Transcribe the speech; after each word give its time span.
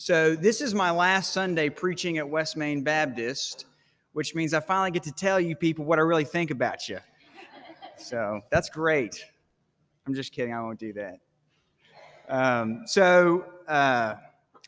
So, 0.00 0.34
this 0.34 0.62
is 0.62 0.72
my 0.72 0.90
last 0.90 1.34
Sunday 1.34 1.68
preaching 1.68 2.16
at 2.16 2.26
West 2.26 2.56
Main 2.56 2.82
Baptist, 2.82 3.66
which 4.14 4.34
means 4.34 4.54
I 4.54 4.60
finally 4.60 4.90
get 4.90 5.02
to 5.02 5.12
tell 5.12 5.38
you 5.38 5.54
people 5.54 5.84
what 5.84 5.98
I 5.98 6.00
really 6.00 6.24
think 6.24 6.50
about 6.50 6.88
you. 6.88 7.00
So, 7.98 8.40
that's 8.50 8.70
great. 8.70 9.22
I'm 10.06 10.14
just 10.14 10.32
kidding, 10.32 10.54
I 10.54 10.62
won't 10.62 10.78
do 10.78 10.94
that. 10.94 11.18
Um, 12.30 12.84
so, 12.86 13.44
uh, 13.68 14.14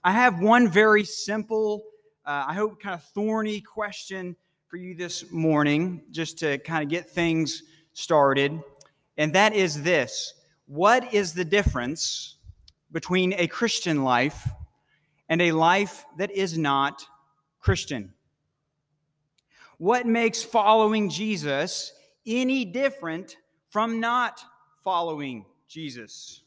I 0.05 0.13
have 0.13 0.41
one 0.41 0.69
very 0.69 1.03
simple, 1.03 1.83
uh, 2.27 2.45
I 2.49 2.53
hope 2.53 2.79
kind 2.79 2.95
of 2.95 3.03
thorny 3.03 3.63
question 3.63 4.37
for 4.69 4.77
you 4.77 4.95
this 4.95 5.33
morning, 5.33 6.03
just 6.11 6.37
to 6.41 6.59
kind 6.59 6.83
of 6.83 6.91
get 6.91 7.09
things 7.09 7.63
started. 7.95 8.61
And 9.17 9.35
that 9.35 9.55
is 9.55 9.83
this 9.83 10.35
What 10.67 11.15
is 11.15 11.33
the 11.33 11.47
difference 11.47 12.37
between 12.93 13.33
a 13.39 13.47
Christian 13.47 14.05
life 14.05 14.47
and 15.33 15.41
a 15.41 15.53
life 15.53 16.05
that 16.19 16.31
is 16.31 16.59
not 16.59 17.07
Christian. 17.59 18.13
What 19.79 20.05
makes 20.05 20.43
following 20.43 21.09
Jesus 21.09 21.95
any 22.27 22.67
different 22.67 23.39
from 23.71 23.99
not 23.99 24.45
following 24.85 25.47
Jesus? 25.67 26.43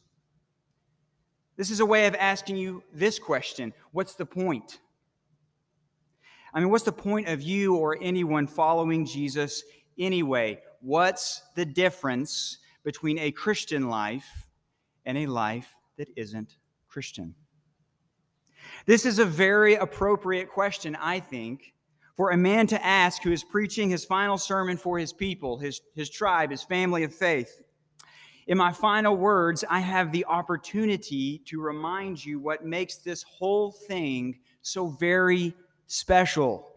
This 1.57 1.71
is 1.71 1.79
a 1.79 1.85
way 1.85 2.05
of 2.05 2.13
asking 2.13 2.57
you 2.57 2.84
this 2.93 3.17
question 3.17 3.73
What's 3.91 4.13
the 4.13 4.26
point? 4.27 4.77
I 6.54 6.59
mean, 6.59 6.70
what's 6.70 6.84
the 6.84 6.91
point 6.91 7.27
of 7.27 7.41
you 7.41 7.77
or 7.77 7.98
anyone 7.99 8.45
following 8.45 9.07
Jesus 9.07 9.63
anyway? 9.98 10.62
What's 10.79 11.41
the 11.55 11.65
difference 11.65 12.59
between 12.84 13.17
a 13.17 13.31
Christian 13.31 13.90
life 13.90 14.48
and 15.07 15.17
a 15.17 15.26
life 15.26 15.73
that 15.98 16.09
isn't 16.15 16.57
Christian? 16.88 17.34
This 18.86 19.05
is 19.05 19.20
a 19.20 19.26
very 19.26 19.76
appropriate 19.76 20.50
question, 20.50 20.96
I 20.96 21.20
think, 21.20 21.74
for 22.16 22.32
a 22.32 22.38
man 22.38 22.68
to 22.68 22.85
ask 22.85 23.24
who 23.24 23.32
is 23.32 23.44
preaching 23.44 23.90
his 23.90 24.05
final 24.05 24.38
sermon 24.38 24.77
for 24.77 24.98
his 24.98 25.12
people, 25.12 25.57
his, 25.57 25.82
his 25.96 26.10
tribe, 26.10 26.52
his 26.52 26.63
family 26.63 27.04
of 27.04 27.13
faith. 27.13 27.62
In 28.48 28.57
my 28.57 28.72
final 28.72 29.18
words, 29.18 29.63
I 29.70 29.80
have 29.80 30.12
the 30.12 30.26
opportunity 30.26 31.41
to 31.46 31.60
remind 31.60 32.24
you 32.24 32.40
what 32.40 32.63
makes 32.63 32.98
this 32.98 33.24
whole 33.24 33.72
thing 33.72 34.40
so 34.62 34.88
very 34.88 35.55
special. 35.88 36.72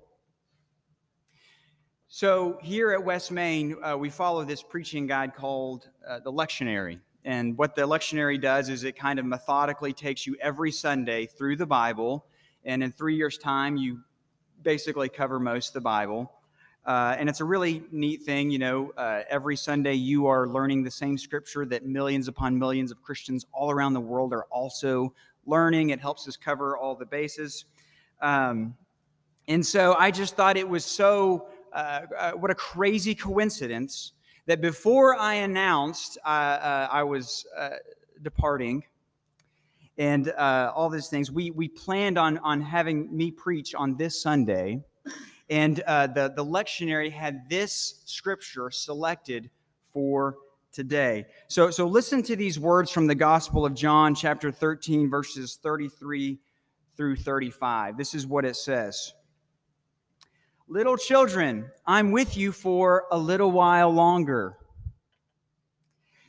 So, 2.08 2.58
here 2.62 2.92
at 2.92 3.04
West 3.04 3.30
Main, 3.30 3.76
uh, 3.82 3.96
we 3.98 4.08
follow 4.08 4.44
this 4.44 4.62
preaching 4.62 5.06
guide 5.06 5.34
called 5.34 5.90
uh, 6.08 6.20
the 6.20 6.32
Lectionary. 6.32 7.00
And 7.24 7.58
what 7.58 7.74
the 7.74 7.82
lectionary 7.82 8.40
does 8.40 8.68
is 8.68 8.84
it 8.84 8.96
kind 8.96 9.18
of 9.18 9.26
methodically 9.26 9.92
takes 9.92 10.26
you 10.26 10.36
every 10.40 10.72
Sunday 10.72 11.26
through 11.26 11.56
the 11.56 11.66
Bible. 11.66 12.24
And 12.64 12.82
in 12.82 12.92
three 12.92 13.16
years' 13.16 13.38
time, 13.38 13.76
you 13.76 14.00
basically 14.62 15.08
cover 15.08 15.38
most 15.38 15.68
of 15.68 15.74
the 15.74 15.80
Bible. 15.80 16.32
Uh, 16.86 17.14
and 17.18 17.28
it's 17.28 17.40
a 17.40 17.44
really 17.44 17.82
neat 17.92 18.22
thing. 18.22 18.50
You 18.50 18.58
know, 18.58 18.92
uh, 18.96 19.22
every 19.28 19.56
Sunday 19.56 19.94
you 19.94 20.26
are 20.26 20.48
learning 20.48 20.84
the 20.84 20.90
same 20.90 21.18
scripture 21.18 21.66
that 21.66 21.84
millions 21.84 22.28
upon 22.28 22.58
millions 22.58 22.90
of 22.90 23.02
Christians 23.02 23.44
all 23.52 23.70
around 23.70 23.92
the 23.92 24.00
world 24.00 24.32
are 24.32 24.44
also 24.44 25.12
learning. 25.44 25.90
It 25.90 26.00
helps 26.00 26.26
us 26.28 26.36
cover 26.36 26.78
all 26.78 26.94
the 26.94 27.04
bases. 27.04 27.66
Um, 28.22 28.74
and 29.48 29.64
so 29.64 29.96
I 29.98 30.10
just 30.10 30.34
thought 30.34 30.56
it 30.56 30.68
was 30.68 30.84
so, 30.84 31.48
uh, 31.72 32.02
uh 32.16 32.32
what 32.32 32.50
a 32.50 32.54
crazy 32.54 33.14
coincidence 33.14 34.12
that 34.48 34.62
before 34.62 35.14
I 35.14 35.34
announced 35.34 36.16
uh, 36.24 36.28
uh, 36.28 36.88
I 36.90 37.02
was 37.02 37.46
uh, 37.56 37.68
departing 38.22 38.82
and 39.98 40.30
uh, 40.30 40.72
all 40.74 40.88
these 40.88 41.08
things, 41.08 41.30
we, 41.30 41.50
we 41.50 41.68
planned 41.68 42.16
on, 42.16 42.38
on 42.38 42.62
having 42.62 43.14
me 43.14 43.30
preach 43.30 43.74
on 43.74 43.96
this 43.96 44.22
Sunday. 44.22 44.80
And 45.50 45.80
uh, 45.80 46.06
the, 46.06 46.32
the 46.34 46.44
lectionary 46.44 47.12
had 47.12 47.48
this 47.50 48.00
scripture 48.06 48.70
selected 48.70 49.50
for 49.92 50.36
today. 50.72 51.26
So, 51.48 51.70
so 51.70 51.86
listen 51.86 52.22
to 52.22 52.36
these 52.36 52.58
words 52.58 52.90
from 52.90 53.06
the 53.06 53.14
Gospel 53.14 53.66
of 53.66 53.74
John, 53.74 54.14
chapter 54.14 54.50
13, 54.50 55.10
verses 55.10 55.58
33 55.62 56.38
through 56.96 57.16
35. 57.16 57.98
This 57.98 58.14
is 58.14 58.26
what 58.26 58.46
it 58.46 58.56
says. 58.56 59.12
Little 60.70 60.98
children, 60.98 61.70
I'm 61.86 62.10
with 62.10 62.36
you 62.36 62.52
for 62.52 63.06
a 63.10 63.16
little 63.16 63.50
while 63.50 63.90
longer. 63.90 64.58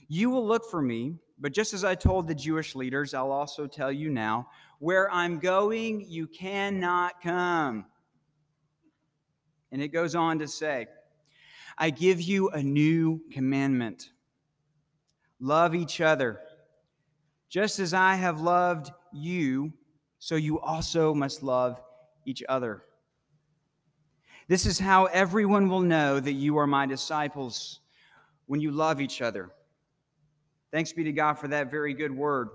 You 0.08 0.30
will 0.30 0.48
look 0.48 0.72
for 0.72 0.82
me, 0.82 1.16
but 1.38 1.52
just 1.52 1.74
as 1.74 1.84
I 1.84 1.96
told 1.96 2.26
the 2.26 2.36
Jewish 2.36 2.74
leaders, 2.74 3.14
I'll 3.14 3.34
also 3.34 3.68
tell 3.68 3.92
you 3.92 4.10
now 4.10 4.48
where 4.80 5.12
I'm 5.12 5.40
going, 5.40 6.06
you 6.08 6.26
cannot 6.26 7.22
come. 7.22 7.86
And 9.74 9.82
it 9.82 9.90
goes 9.90 10.16
on 10.16 10.40
to 10.40 10.48
say, 10.48 10.88
I 11.78 11.90
give 11.90 12.22
you 12.22 12.50
a 12.50 12.64
new 12.64 13.22
commandment 13.32 14.10
love 15.42 15.76
each 15.76 16.00
other. 16.00 16.40
Just 17.50 17.80
as 17.80 17.94
I 17.94 18.16
have 18.16 18.40
loved 18.40 18.90
you, 19.12 19.74
so 20.20 20.36
you 20.36 20.62
also 20.62 21.14
must 21.14 21.44
love 21.44 21.82
each 22.26 22.42
other. 22.48 22.84
This 24.50 24.66
is 24.66 24.80
how 24.80 25.06
everyone 25.06 25.70
will 25.70 25.82
know 25.82 26.20
that 26.20 26.34
you 26.34 26.58
are 26.58 26.66
my 26.66 26.88
disciples 26.88 27.82
when 28.48 28.60
you 28.60 28.72
love 28.72 29.00
each 29.00 29.22
other. 29.22 29.52
Thanks 30.72 30.92
be 30.92 31.04
to 31.04 31.12
God 31.12 31.36
for 31.36 31.50
that 31.50 31.70
very 31.70 31.94
good 31.94 32.12
word. 32.12 32.50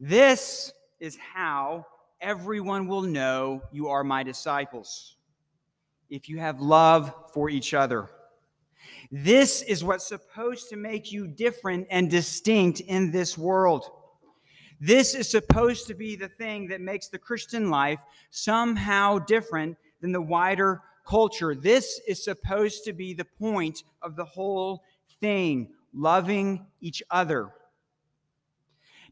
This 0.00 0.72
is 0.98 1.18
how 1.18 1.84
everyone 2.22 2.86
will 2.86 3.02
know 3.02 3.60
you 3.70 3.88
are 3.88 4.02
my 4.02 4.22
disciples 4.22 5.18
if 6.08 6.26
you 6.30 6.38
have 6.38 6.58
love 6.58 7.14
for 7.34 7.50
each 7.50 7.74
other. 7.74 8.08
This 9.12 9.60
is 9.60 9.84
what's 9.84 10.08
supposed 10.08 10.70
to 10.70 10.76
make 10.76 11.12
you 11.12 11.26
different 11.26 11.86
and 11.90 12.10
distinct 12.10 12.80
in 12.80 13.10
this 13.10 13.36
world. 13.36 13.84
This 14.80 15.14
is 15.14 15.30
supposed 15.30 15.86
to 15.88 15.94
be 15.94 16.16
the 16.16 16.28
thing 16.28 16.68
that 16.68 16.80
makes 16.80 17.08
the 17.08 17.18
Christian 17.18 17.68
life 17.68 18.00
somehow 18.30 19.18
different 19.18 19.76
than 20.00 20.12
the 20.12 20.22
wider 20.22 20.82
culture. 21.06 21.54
This 21.54 22.00
is 22.06 22.24
supposed 22.24 22.84
to 22.84 22.92
be 22.92 23.14
the 23.14 23.24
point 23.24 23.82
of 24.02 24.16
the 24.16 24.24
whole 24.24 24.82
thing 25.20 25.70
loving 25.92 26.66
each 26.80 27.02
other. 27.10 27.50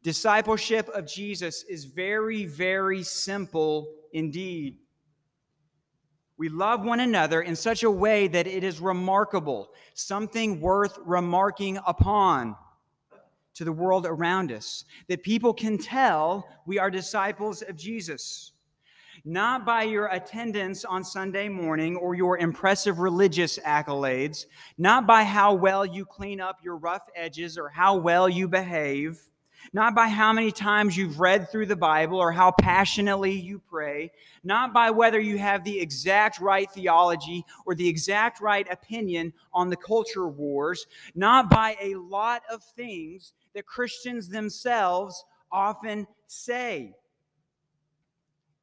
Discipleship 0.02 0.88
of 0.88 1.06
Jesus 1.06 1.62
is 1.68 1.84
very, 1.84 2.44
very 2.44 3.02
simple 3.02 3.88
indeed. 4.12 4.78
We 6.36 6.48
love 6.48 6.84
one 6.84 6.98
another 6.98 7.40
in 7.40 7.54
such 7.54 7.84
a 7.84 7.90
way 7.90 8.26
that 8.26 8.48
it 8.48 8.64
is 8.64 8.80
remarkable, 8.80 9.70
something 9.94 10.60
worth 10.60 10.98
remarking 11.04 11.78
upon 11.86 12.56
to 13.54 13.64
the 13.64 13.72
world 13.72 14.06
around 14.06 14.50
us, 14.50 14.84
that 15.08 15.22
people 15.22 15.54
can 15.54 15.78
tell 15.78 16.48
we 16.66 16.78
are 16.78 16.90
disciples 16.90 17.62
of 17.62 17.76
Jesus 17.76 18.52
not 19.24 19.64
by 19.64 19.84
your 19.84 20.06
attendance 20.06 20.84
on 20.84 21.04
Sunday 21.04 21.48
morning 21.48 21.96
or 21.96 22.14
your 22.14 22.38
impressive 22.38 22.98
religious 22.98 23.58
accolades, 23.60 24.46
not 24.78 25.06
by 25.06 25.22
how 25.22 25.54
well 25.54 25.86
you 25.86 26.04
clean 26.04 26.40
up 26.40 26.58
your 26.62 26.76
rough 26.76 27.06
edges 27.14 27.56
or 27.56 27.68
how 27.68 27.96
well 27.96 28.28
you 28.28 28.48
behave, 28.48 29.20
not 29.72 29.94
by 29.94 30.08
how 30.08 30.32
many 30.32 30.50
times 30.50 30.96
you've 30.96 31.20
read 31.20 31.48
through 31.48 31.66
the 31.66 31.76
Bible 31.76 32.18
or 32.18 32.32
how 32.32 32.50
passionately 32.50 33.32
you 33.32 33.60
pray, 33.70 34.10
not 34.42 34.72
by 34.72 34.90
whether 34.90 35.20
you 35.20 35.38
have 35.38 35.62
the 35.62 35.80
exact 35.80 36.40
right 36.40 36.68
theology 36.70 37.44
or 37.64 37.74
the 37.74 37.88
exact 37.88 38.40
right 38.40 38.66
opinion 38.70 39.32
on 39.52 39.70
the 39.70 39.76
culture 39.76 40.26
wars, 40.26 40.86
not 41.14 41.48
by 41.48 41.76
a 41.80 41.94
lot 41.94 42.42
of 42.50 42.62
things 42.62 43.34
that 43.54 43.66
Christians 43.66 44.28
themselves 44.28 45.24
often 45.52 46.06
say. 46.26 46.94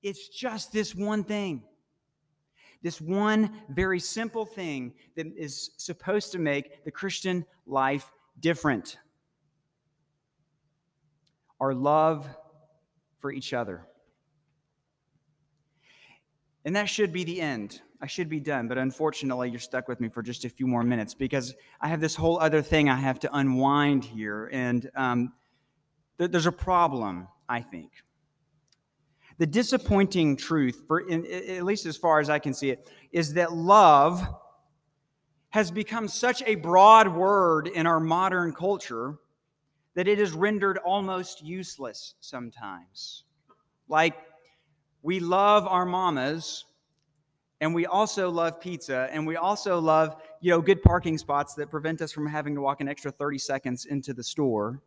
It's 0.01 0.29
just 0.29 0.71
this 0.71 0.95
one 0.95 1.23
thing. 1.23 1.63
This 2.81 3.01
one 3.01 3.51
very 3.69 3.99
simple 3.99 4.45
thing 4.45 4.93
that 5.15 5.27
is 5.35 5.71
supposed 5.77 6.31
to 6.31 6.39
make 6.39 6.85
the 6.85 6.91
Christian 6.91 7.45
life 7.65 8.11
different 8.39 8.97
our 11.59 11.73
love 11.73 12.25
for 13.19 13.33
each 13.33 13.53
other. 13.53 13.85
And 16.63 16.75
that 16.77 16.85
should 16.85 17.11
be 17.11 17.25
the 17.25 17.41
end. 17.41 17.81
I 18.01 18.07
should 18.07 18.29
be 18.29 18.39
done, 18.39 18.69
but 18.69 18.77
unfortunately, 18.77 19.49
you're 19.49 19.59
stuck 19.59 19.89
with 19.89 19.99
me 19.99 20.07
for 20.07 20.23
just 20.23 20.45
a 20.45 20.49
few 20.49 20.67
more 20.67 20.83
minutes 20.83 21.13
because 21.13 21.53
I 21.81 21.89
have 21.89 21.99
this 21.99 22.15
whole 22.15 22.39
other 22.39 22.61
thing 22.61 22.87
I 22.87 22.95
have 22.95 23.19
to 23.21 23.35
unwind 23.35 24.05
here. 24.05 24.49
And 24.53 24.89
um, 24.95 25.33
th- 26.17 26.31
there's 26.31 26.45
a 26.45 26.51
problem, 26.51 27.27
I 27.49 27.59
think 27.59 27.91
the 29.39 29.47
disappointing 29.47 30.35
truth, 30.35 30.83
for 30.85 30.99
in, 31.09 31.25
at 31.25 31.63
least 31.63 31.85
as 31.85 31.97
far 31.97 32.19
as 32.19 32.29
I 32.29 32.37
can 32.39 32.53
see 32.53 32.69
it, 32.69 32.91
is 33.11 33.33
that 33.33 33.53
love 33.53 34.21
has 35.49 35.71
become 35.71 36.07
such 36.07 36.43
a 36.45 36.55
broad 36.55 37.07
word 37.07 37.67
in 37.67 37.87
our 37.87 38.01
modern 38.01 38.53
culture 38.53 39.17
that 39.95 40.07
it 40.07 40.19
is 40.19 40.33
rendered 40.33 40.77
almost 40.79 41.43
useless 41.43 42.15
sometimes. 42.19 43.23
Like, 43.87 44.15
we 45.01 45.21
love 45.21 45.65
our 45.65 45.85
mamas, 45.85 46.65
and 47.61 47.73
we 47.73 47.85
also 47.85 48.29
love 48.29 48.59
pizza, 48.59 49.07
and 49.09 49.25
we 49.25 49.37
also 49.37 49.79
love, 49.79 50.21
you 50.41 50.51
know, 50.51 50.61
good 50.61 50.83
parking 50.83 51.17
spots 51.17 51.53
that 51.55 51.71
prevent 51.71 52.01
us 52.01 52.11
from 52.11 52.27
having 52.27 52.55
to 52.55 52.61
walk 52.61 52.81
an 52.81 52.89
extra 52.89 53.09
30 53.09 53.37
seconds 53.37 53.85
into 53.85 54.13
the 54.13 54.23
store. 54.23 54.81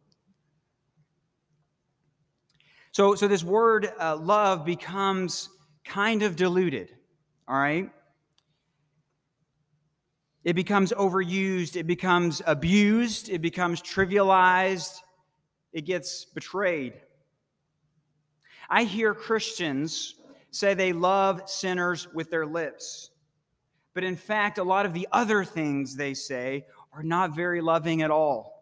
So, 2.93 3.15
so 3.15 3.27
this 3.27 3.43
word 3.43 3.91
uh, 3.99 4.17
love 4.17 4.67
becomes 4.67 5.49
kind 5.83 6.23
of 6.23 6.37
diluted, 6.37 6.91
all 7.49 7.59
right? 7.59 7.91
It 10.45 10.53
becomes 10.53 10.93
overused, 10.93 11.77
it 11.77 11.87
becomes 11.87 12.43
abused, 12.47 13.31
it 13.31 13.41
becomes 13.41 13.81
trivialized, 13.81 14.99
it 15.73 15.87
gets 15.87 16.27
betrayed. 16.27 16.93
I 18.69 18.85
hear 18.85 19.15
Christians 19.15 20.17
say 20.51 20.75
they 20.75 20.93
love 20.93 21.49
sinners 21.49 22.13
with 22.13 22.31
their 22.31 22.45
lips, 22.45 23.11
but 23.95 24.05
in 24.05 24.17
fact, 24.17 24.59
a 24.59 24.65
lot 24.65 24.85
of 24.85 24.93
the 24.93 25.09
other 25.13 25.45
things 25.47 25.97
they 25.97 26.13
say 26.13 26.67
are 26.93 27.03
not 27.03 27.35
very 27.35 27.63
loving 27.63 28.03
at 28.03 28.11
all. 28.11 28.62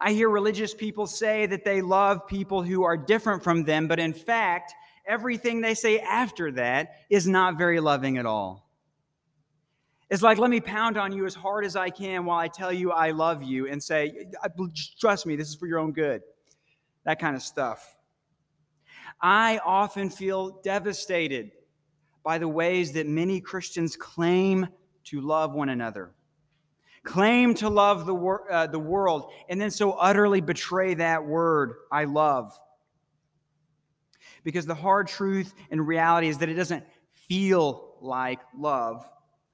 I 0.00 0.12
hear 0.12 0.30
religious 0.30 0.72
people 0.72 1.06
say 1.06 1.46
that 1.46 1.64
they 1.64 1.82
love 1.82 2.26
people 2.26 2.62
who 2.62 2.84
are 2.84 2.96
different 2.96 3.44
from 3.44 3.64
them, 3.64 3.86
but 3.86 3.98
in 3.98 4.14
fact, 4.14 4.72
everything 5.06 5.60
they 5.60 5.74
say 5.74 5.98
after 6.00 6.50
that 6.52 6.92
is 7.10 7.26
not 7.26 7.58
very 7.58 7.80
loving 7.80 8.16
at 8.16 8.24
all. 8.24 8.70
It's 10.08 10.22
like, 10.22 10.38
let 10.38 10.50
me 10.50 10.60
pound 10.60 10.96
on 10.96 11.12
you 11.12 11.26
as 11.26 11.34
hard 11.34 11.64
as 11.64 11.76
I 11.76 11.90
can 11.90 12.24
while 12.24 12.38
I 12.38 12.48
tell 12.48 12.72
you 12.72 12.90
I 12.90 13.10
love 13.10 13.42
you 13.42 13.68
and 13.68 13.80
say, 13.80 14.26
trust 14.98 15.26
me, 15.26 15.36
this 15.36 15.48
is 15.48 15.54
for 15.54 15.66
your 15.66 15.78
own 15.78 15.92
good. 15.92 16.22
That 17.04 17.20
kind 17.20 17.36
of 17.36 17.42
stuff. 17.42 17.96
I 19.20 19.60
often 19.64 20.10
feel 20.10 20.60
devastated 20.62 21.52
by 22.24 22.38
the 22.38 22.48
ways 22.48 22.92
that 22.92 23.06
many 23.06 23.40
Christians 23.40 23.96
claim 23.96 24.66
to 25.04 25.20
love 25.20 25.52
one 25.52 25.68
another, 25.68 26.12
claim 27.04 27.54
to 27.54 27.68
love 27.68 28.06
the, 28.06 28.14
wor- 28.14 28.50
uh, 28.50 28.66
the 28.66 28.78
world, 28.78 29.30
and 29.48 29.60
then 29.60 29.70
so 29.70 29.92
utterly 29.92 30.40
betray 30.40 30.94
that 30.94 31.24
word, 31.24 31.74
I 31.90 32.04
love. 32.04 32.52
Because 34.44 34.66
the 34.66 34.74
hard 34.74 35.08
truth 35.08 35.54
and 35.70 35.86
reality 35.86 36.28
is 36.28 36.38
that 36.38 36.48
it 36.48 36.54
doesn't 36.54 36.84
feel 37.28 37.96
like 38.00 38.40
love 38.56 39.04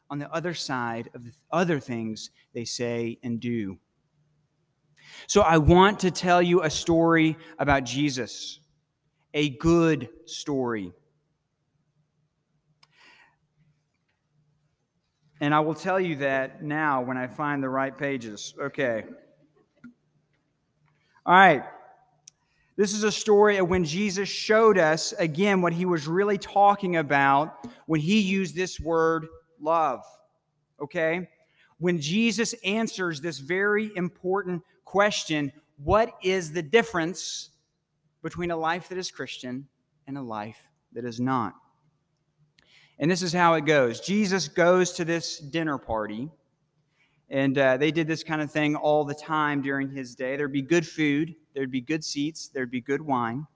on 0.08 0.18
the 0.18 0.32
other 0.32 0.54
side 0.54 1.10
of 1.14 1.24
the 1.24 1.32
other 1.50 1.80
things 1.80 2.30
they 2.54 2.64
say 2.64 3.18
and 3.22 3.40
do. 3.40 3.78
So 5.26 5.40
I 5.40 5.58
want 5.58 6.00
to 6.00 6.10
tell 6.10 6.42
you 6.42 6.62
a 6.62 6.70
story 6.70 7.36
about 7.58 7.84
Jesus, 7.84 8.60
a 9.34 9.50
good 9.50 10.08
story. 10.26 10.92
And 15.40 15.54
I 15.54 15.60
will 15.60 15.74
tell 15.74 16.00
you 16.00 16.16
that 16.16 16.62
now 16.62 17.02
when 17.02 17.16
I 17.16 17.26
find 17.26 17.62
the 17.62 17.68
right 17.68 17.96
pages. 17.96 18.54
Okay. 18.60 19.04
All 21.24 21.34
right. 21.34 21.64
This 22.76 22.92
is 22.92 23.04
a 23.04 23.12
story 23.12 23.56
of 23.56 23.68
when 23.68 23.84
Jesus 23.84 24.28
showed 24.28 24.76
us 24.76 25.12
again 25.14 25.62
what 25.62 25.72
he 25.72 25.86
was 25.86 26.06
really 26.06 26.38
talking 26.38 26.96
about 26.96 27.66
when 27.86 28.00
he 28.00 28.20
used 28.20 28.54
this 28.54 28.78
word 28.78 29.26
love. 29.60 30.04
Okay? 30.80 31.28
When 31.78 32.00
Jesus 32.00 32.54
answers 32.64 33.20
this 33.20 33.38
very 33.38 33.90
important 33.96 34.62
question, 34.84 35.52
what 35.82 36.12
is 36.22 36.52
the 36.52 36.62
difference 36.62 37.50
between 38.22 38.50
a 38.50 38.56
life 38.56 38.88
that 38.88 38.98
is 38.98 39.10
Christian 39.10 39.68
and 40.06 40.16
a 40.16 40.22
life 40.22 40.58
that 40.92 41.04
is 41.04 41.20
not? 41.20 41.54
And 42.98 43.10
this 43.10 43.22
is 43.22 43.32
how 43.32 43.54
it 43.54 43.64
goes 43.64 44.00
Jesus 44.00 44.48
goes 44.48 44.92
to 44.92 45.04
this 45.04 45.38
dinner 45.38 45.78
party, 45.78 46.30
and 47.28 47.56
uh, 47.58 47.76
they 47.76 47.90
did 47.90 48.06
this 48.06 48.22
kind 48.22 48.40
of 48.40 48.50
thing 48.50 48.76
all 48.76 49.04
the 49.04 49.14
time 49.14 49.62
during 49.62 49.90
his 49.90 50.14
day. 50.14 50.36
There'd 50.36 50.52
be 50.52 50.62
good 50.62 50.86
food, 50.86 51.34
there'd 51.54 51.70
be 51.70 51.80
good 51.80 52.04
seats, 52.04 52.48
there'd 52.48 52.70
be 52.70 52.80
good 52.80 53.02
wine. 53.02 53.46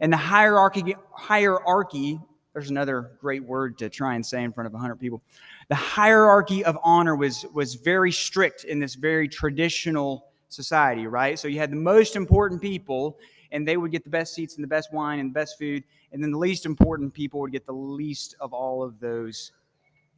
And 0.00 0.12
the 0.12 0.18
hierarchy, 0.18 0.94
hierarchy 1.12 2.20
there's 2.56 2.70
another 2.70 3.10
great 3.20 3.44
word 3.44 3.76
to 3.76 3.90
try 3.90 4.14
and 4.14 4.24
say 4.24 4.42
in 4.42 4.50
front 4.50 4.66
of 4.66 4.72
100 4.72 4.96
people. 4.96 5.20
The 5.68 5.74
hierarchy 5.74 6.64
of 6.64 6.78
honor 6.82 7.14
was, 7.14 7.44
was 7.52 7.74
very 7.74 8.10
strict 8.10 8.64
in 8.64 8.78
this 8.78 8.94
very 8.94 9.28
traditional 9.28 10.24
society, 10.48 11.06
right? 11.06 11.38
So 11.38 11.48
you 11.48 11.58
had 11.58 11.70
the 11.70 11.76
most 11.76 12.16
important 12.16 12.62
people, 12.62 13.18
and 13.52 13.66
they 13.66 13.76
would 13.76 13.90
get 13.90 14.04
the 14.04 14.10
best 14.10 14.34
seats 14.34 14.54
and 14.54 14.64
the 14.64 14.68
best 14.68 14.92
wine 14.92 15.18
and 15.18 15.30
the 15.30 15.34
best 15.34 15.58
food, 15.58 15.84
and 16.12 16.22
then 16.22 16.30
the 16.30 16.38
least 16.38 16.66
important 16.66 17.12
people 17.12 17.40
would 17.40 17.52
get 17.52 17.66
the 17.66 17.72
least 17.72 18.36
of 18.40 18.52
all 18.52 18.82
of 18.82 19.00
those 19.00 19.52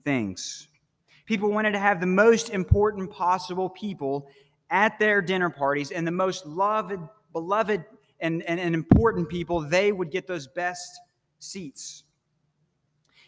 things. 0.03 0.69
People 1.27 1.51
wanted 1.51 1.73
to 1.73 1.79
have 1.79 2.01
the 2.01 2.07
most 2.07 2.51
important 2.51 3.11
possible 3.11 3.69
people 3.69 4.29
at 4.71 4.99
their 4.99 5.21
dinner 5.23 5.51
parties, 5.51 5.91
and 5.91 6.07
the 6.07 6.13
most 6.13 6.47
loved, 6.47 6.99
beloved, 7.33 7.85
and, 8.21 8.43
and, 8.43 8.59
and 8.59 8.75
important 8.75 9.29
people, 9.29 9.61
they 9.61 9.93
would 9.93 10.11
get 10.11 10.27
those 10.27 10.47
best 10.47 11.01
seats. 11.39 12.05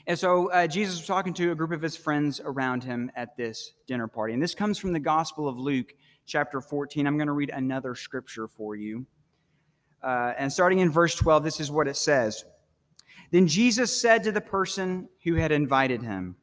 And 0.07 0.19
so 0.19 0.51
uh, 0.51 0.67
Jesus 0.67 0.97
was 0.97 1.07
talking 1.07 1.35
to 1.35 1.53
a 1.53 1.55
group 1.55 1.73
of 1.73 1.83
his 1.83 1.97
friends 1.97 2.41
around 2.45 2.83
him 2.83 3.11
at 3.15 3.37
this 3.37 3.75
dinner 3.87 4.09
party. 4.09 4.35
And 4.35 4.43
this 4.43 4.55
comes 4.55 4.79
from 4.79 4.93
the 4.93 5.01
Gospel 5.01 5.47
of 5.47 5.59
Luke, 5.59 5.95
chapter 6.27 6.61
14. 6.61 7.07
I'm 7.07 7.17
going 7.17 7.27
to 7.27 7.33
read 7.33 7.51
another 7.51 7.95
scripture 7.95 8.49
for 8.49 8.75
you. 8.75 9.07
Uh, 10.03 10.33
and 10.39 10.53
starting 10.53 10.79
in 10.79 10.91
verse 10.91 11.15
12, 11.15 11.45
this 11.45 11.61
is 11.61 11.71
what 11.71 11.89
it 11.89 11.97
says 11.97 12.45
Then 13.31 13.47
Jesus 13.47 14.01
said 14.01 14.23
to 14.25 14.33
the 14.33 14.41
person 14.41 15.09
who 15.25 15.35
had 15.35 15.53
invited 15.53 16.03
him, 16.03 16.37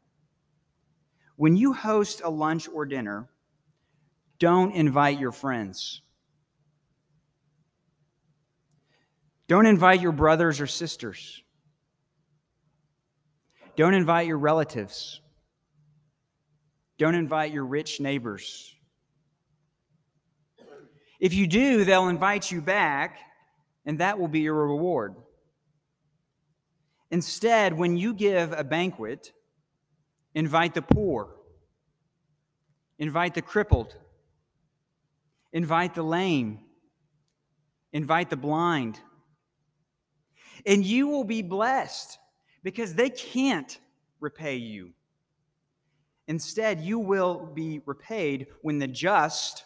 When 1.36 1.56
you 1.56 1.74
host 1.74 2.22
a 2.24 2.30
lunch 2.30 2.68
or 2.68 2.86
dinner, 2.86 3.30
don't 4.40 4.74
invite 4.74 5.20
your 5.20 5.32
friends. 5.32 6.02
Don't 9.48 9.66
invite 9.66 10.02
your 10.02 10.12
brothers 10.12 10.60
or 10.60 10.68
sisters 10.68 11.42
don't 13.78 13.94
invite 13.94 14.26
your 14.26 14.40
relatives. 14.40 15.22
Don't 16.98 17.14
invite 17.14 17.54
your 17.54 17.64
rich 17.64 18.02
neighbors. 18.02 18.74
If 21.20 21.36
you 21.36 21.46
do, 21.46 21.86
they'll 21.86 22.10
invite 22.10 22.52
you 22.52 22.60
back, 22.60 23.20
and 23.88 24.00
that 24.00 24.20
will 24.20 24.28
be 24.28 24.42
your 24.42 24.68
reward. 24.68 25.16
Instead, 27.10 27.74
when 27.74 27.96
you 27.96 28.14
give 28.14 28.52
a 28.52 28.64
banquet, 28.64 29.32
invite 30.36 30.74
the 30.74 30.82
poor, 30.82 31.30
invite 33.00 33.34
the 33.34 33.42
crippled, 33.42 33.96
invite 35.54 35.96
the 35.96 36.04
lame, 36.04 36.60
invite 37.94 38.30
the 38.30 38.36
blind, 38.36 39.00
and 40.66 40.84
you 40.86 41.08
will 41.08 41.24
be 41.24 41.42
blessed 41.42 42.20
because 42.64 42.94
they 42.94 43.10
can't 43.10 43.80
repay 44.20 44.58
you. 44.58 44.92
Instead, 46.28 46.82
you 46.82 47.00
will 47.00 47.46
be 47.46 47.80
repaid 47.86 48.48
when 48.62 48.80
the 48.80 48.88
just 48.88 49.64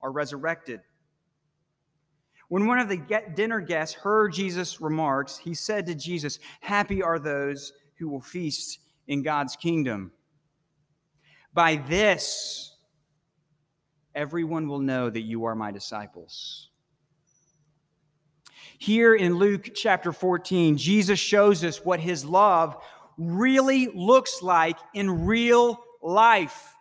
are 0.00 0.10
resurrected. 0.10 0.80
When 2.48 2.66
one 2.66 2.78
of 2.78 2.88
the 2.88 3.22
dinner 3.34 3.60
guests 3.60 3.94
heard 3.94 4.32
Jesus' 4.32 4.80
remarks, 4.80 5.36
he 5.36 5.54
said 5.54 5.86
to 5.86 5.94
Jesus, 5.94 6.38
Happy 6.60 7.02
are 7.02 7.18
those 7.18 7.72
who 7.98 8.08
will 8.08 8.20
feast 8.20 8.78
in 9.08 9.22
God's 9.22 9.56
kingdom. 9.56 10.12
By 11.52 11.76
this, 11.76 12.76
everyone 14.14 14.68
will 14.68 14.80
know 14.80 15.10
that 15.10 15.22
you 15.22 15.44
are 15.44 15.54
my 15.54 15.72
disciples. 15.72 16.70
Here 18.78 19.14
in 19.14 19.36
Luke 19.36 19.70
chapter 19.74 20.12
14, 20.12 20.76
Jesus 20.76 21.18
shows 21.18 21.64
us 21.64 21.84
what 21.84 21.98
his 21.98 22.24
love 22.24 22.76
really 23.16 23.88
looks 23.88 24.42
like 24.42 24.78
in 24.92 25.24
real 25.24 25.82
life. 26.02 26.75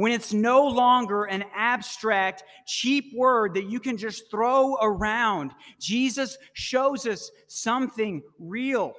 When 0.00 0.12
it's 0.12 0.32
no 0.32 0.66
longer 0.66 1.24
an 1.24 1.44
abstract, 1.54 2.42
cheap 2.66 3.12
word 3.14 3.52
that 3.52 3.68
you 3.68 3.78
can 3.78 3.98
just 3.98 4.30
throw 4.30 4.76
around, 4.80 5.52
Jesus 5.78 6.38
shows 6.54 7.06
us 7.06 7.30
something 7.48 8.22
real, 8.38 8.94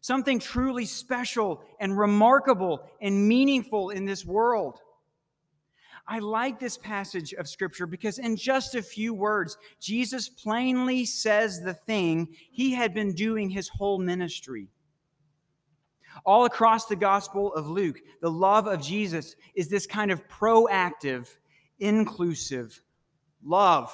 something 0.00 0.38
truly 0.38 0.86
special 0.86 1.62
and 1.80 1.98
remarkable 1.98 2.88
and 3.02 3.28
meaningful 3.28 3.90
in 3.90 4.06
this 4.06 4.24
world. 4.24 4.80
I 6.08 6.20
like 6.20 6.58
this 6.58 6.78
passage 6.78 7.34
of 7.34 7.46
Scripture 7.46 7.86
because, 7.86 8.18
in 8.18 8.36
just 8.36 8.74
a 8.74 8.82
few 8.82 9.12
words, 9.12 9.58
Jesus 9.82 10.30
plainly 10.30 11.04
says 11.04 11.60
the 11.60 11.74
thing 11.74 12.34
he 12.50 12.72
had 12.72 12.94
been 12.94 13.12
doing 13.12 13.50
his 13.50 13.68
whole 13.68 13.98
ministry. 13.98 14.68
All 16.24 16.44
across 16.44 16.86
the 16.86 16.96
Gospel 16.96 17.54
of 17.54 17.68
Luke, 17.68 18.00
the 18.20 18.30
love 18.30 18.66
of 18.66 18.80
Jesus 18.80 19.36
is 19.54 19.68
this 19.68 19.86
kind 19.86 20.10
of 20.10 20.26
proactive, 20.28 21.28
inclusive 21.78 22.80
love. 23.44 23.92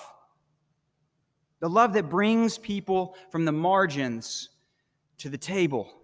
the 1.61 1.69
love 1.69 1.93
that 1.93 2.09
brings 2.09 2.59
people 2.59 3.15
from 3.31 3.45
the 3.45 3.53
margins 3.53 4.49
to 5.19 5.29
the 5.29 5.39
table. 5.39 6.03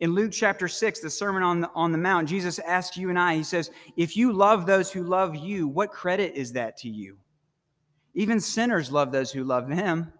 In 0.00 0.12
Luke 0.12 0.32
chapter 0.32 0.68
6, 0.68 1.00
the 1.00 1.10
Sermon 1.10 1.42
on 1.42 1.60
the, 1.62 1.70
on 1.74 1.90
the 1.90 1.98
Mount, 1.98 2.28
Jesus 2.28 2.58
asks 2.60 2.96
you 2.96 3.08
and 3.08 3.18
I, 3.18 3.36
He 3.36 3.42
says, 3.42 3.70
If 3.96 4.16
you 4.16 4.32
love 4.32 4.66
those 4.66 4.92
who 4.92 5.02
love 5.02 5.34
you, 5.34 5.66
what 5.66 5.90
credit 5.90 6.34
is 6.34 6.52
that 6.52 6.76
to 6.78 6.88
you? 6.88 7.16
Even 8.14 8.40
sinners 8.40 8.92
love 8.92 9.12
those 9.12 9.32
who 9.32 9.44
love 9.44 9.68
them. 9.68 10.12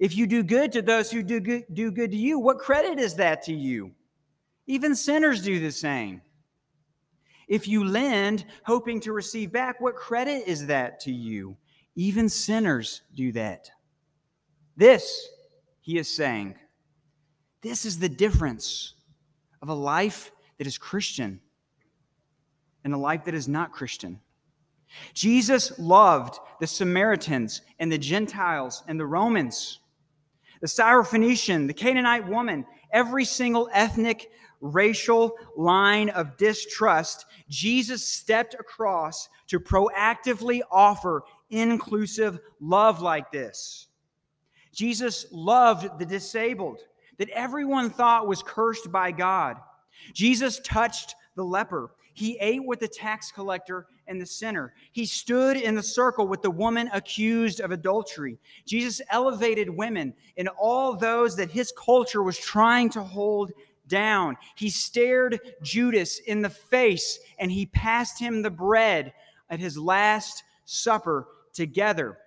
If 0.00 0.16
you 0.16 0.26
do 0.26 0.42
good 0.42 0.72
to 0.72 0.82
those 0.82 1.10
who 1.10 1.22
do 1.22 1.38
good, 1.38 1.66
do 1.72 1.92
good 1.92 2.10
to 2.10 2.16
you, 2.16 2.38
what 2.38 2.58
credit 2.58 2.98
is 2.98 3.16
that 3.16 3.42
to 3.44 3.54
you? 3.54 3.92
Even 4.66 4.96
sinners 4.96 5.42
do 5.42 5.60
the 5.60 5.70
same. 5.70 6.22
If 7.46 7.68
you 7.68 7.84
lend, 7.84 8.46
hoping 8.64 9.00
to 9.00 9.12
receive 9.12 9.52
back, 9.52 9.80
what 9.80 9.96
credit 9.96 10.44
is 10.46 10.68
that 10.68 11.00
to 11.00 11.12
you? 11.12 11.56
Even 11.96 12.28
sinners 12.28 13.02
do 13.14 13.30
that. 13.32 13.70
This, 14.76 15.28
he 15.80 15.98
is 15.98 16.08
saying, 16.08 16.54
this 17.60 17.84
is 17.84 17.98
the 17.98 18.08
difference 18.08 18.94
of 19.60 19.68
a 19.68 19.74
life 19.74 20.32
that 20.56 20.66
is 20.66 20.78
Christian 20.78 21.40
and 22.84 22.94
a 22.94 22.98
life 22.98 23.24
that 23.26 23.34
is 23.34 23.48
not 23.48 23.72
Christian. 23.72 24.20
Jesus 25.12 25.78
loved 25.78 26.38
the 26.58 26.66
Samaritans 26.66 27.60
and 27.78 27.92
the 27.92 27.98
Gentiles 27.98 28.82
and 28.88 28.98
the 28.98 29.06
Romans, 29.06 29.80
the 30.60 30.66
Syrophoenician, 30.66 31.66
the 31.66 31.74
Canaanite 31.74 32.28
woman, 32.28 32.66
every 32.92 33.24
single 33.24 33.68
ethnic, 33.72 34.30
racial 34.60 35.34
line 35.56 36.10
of 36.10 36.36
distrust, 36.36 37.26
Jesus 37.48 38.06
stepped 38.06 38.54
across 38.54 39.28
to 39.46 39.58
proactively 39.58 40.60
offer 40.70 41.22
inclusive 41.50 42.38
love 42.60 43.00
like 43.00 43.32
this. 43.32 43.88
Jesus 44.72 45.26
loved 45.32 45.98
the 45.98 46.06
disabled 46.06 46.80
that 47.18 47.30
everyone 47.30 47.90
thought 47.90 48.28
was 48.28 48.42
cursed 48.42 48.92
by 48.92 49.10
God. 49.10 49.56
Jesus 50.12 50.60
touched 50.60 51.14
the 51.36 51.44
leper. 51.44 51.90
He 52.20 52.36
ate 52.38 52.66
with 52.66 52.80
the 52.80 52.86
tax 52.86 53.32
collector 53.32 53.86
and 54.06 54.20
the 54.20 54.26
sinner. 54.26 54.74
He 54.92 55.06
stood 55.06 55.56
in 55.56 55.74
the 55.74 55.82
circle 55.82 56.28
with 56.28 56.42
the 56.42 56.50
woman 56.50 56.90
accused 56.92 57.60
of 57.60 57.70
adultery. 57.70 58.38
Jesus 58.66 59.00
elevated 59.08 59.70
women 59.70 60.12
and 60.36 60.46
all 60.58 60.94
those 60.94 61.34
that 61.36 61.50
his 61.50 61.72
culture 61.72 62.22
was 62.22 62.36
trying 62.36 62.90
to 62.90 63.02
hold 63.02 63.52
down. 63.88 64.36
He 64.54 64.68
stared 64.68 65.40
Judas 65.62 66.18
in 66.18 66.42
the 66.42 66.50
face 66.50 67.18
and 67.38 67.50
he 67.50 67.64
passed 67.64 68.20
him 68.20 68.42
the 68.42 68.50
bread 68.50 69.14
at 69.48 69.58
his 69.58 69.78
last 69.78 70.44
supper 70.66 71.26
together. 71.54 72.18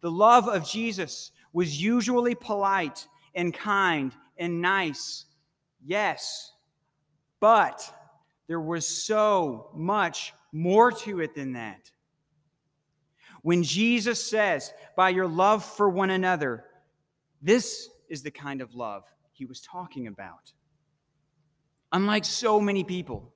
The 0.00 0.10
love 0.10 0.48
of 0.48 0.68
Jesus 0.68 1.30
was 1.52 1.80
usually 1.80 2.34
polite 2.34 3.06
and 3.36 3.54
kind 3.54 4.12
and 4.38 4.60
nice. 4.60 5.26
Yes, 5.86 6.50
but 7.38 8.01
there 8.52 8.60
was 8.60 8.86
so 8.86 9.70
much 9.74 10.34
more 10.52 10.92
to 10.92 11.20
it 11.20 11.34
than 11.34 11.54
that. 11.54 11.90
When 13.40 13.62
Jesus 13.62 14.22
says, 14.22 14.74
by 14.94 15.08
your 15.08 15.26
love 15.26 15.64
for 15.64 15.88
one 15.88 16.10
another, 16.10 16.66
this 17.40 17.88
is 18.10 18.22
the 18.22 18.30
kind 18.30 18.60
of 18.60 18.74
love 18.74 19.04
he 19.32 19.46
was 19.46 19.62
talking 19.62 20.06
about. 20.06 20.52
Unlike 21.92 22.26
so 22.26 22.60
many 22.60 22.84
people 22.84 23.32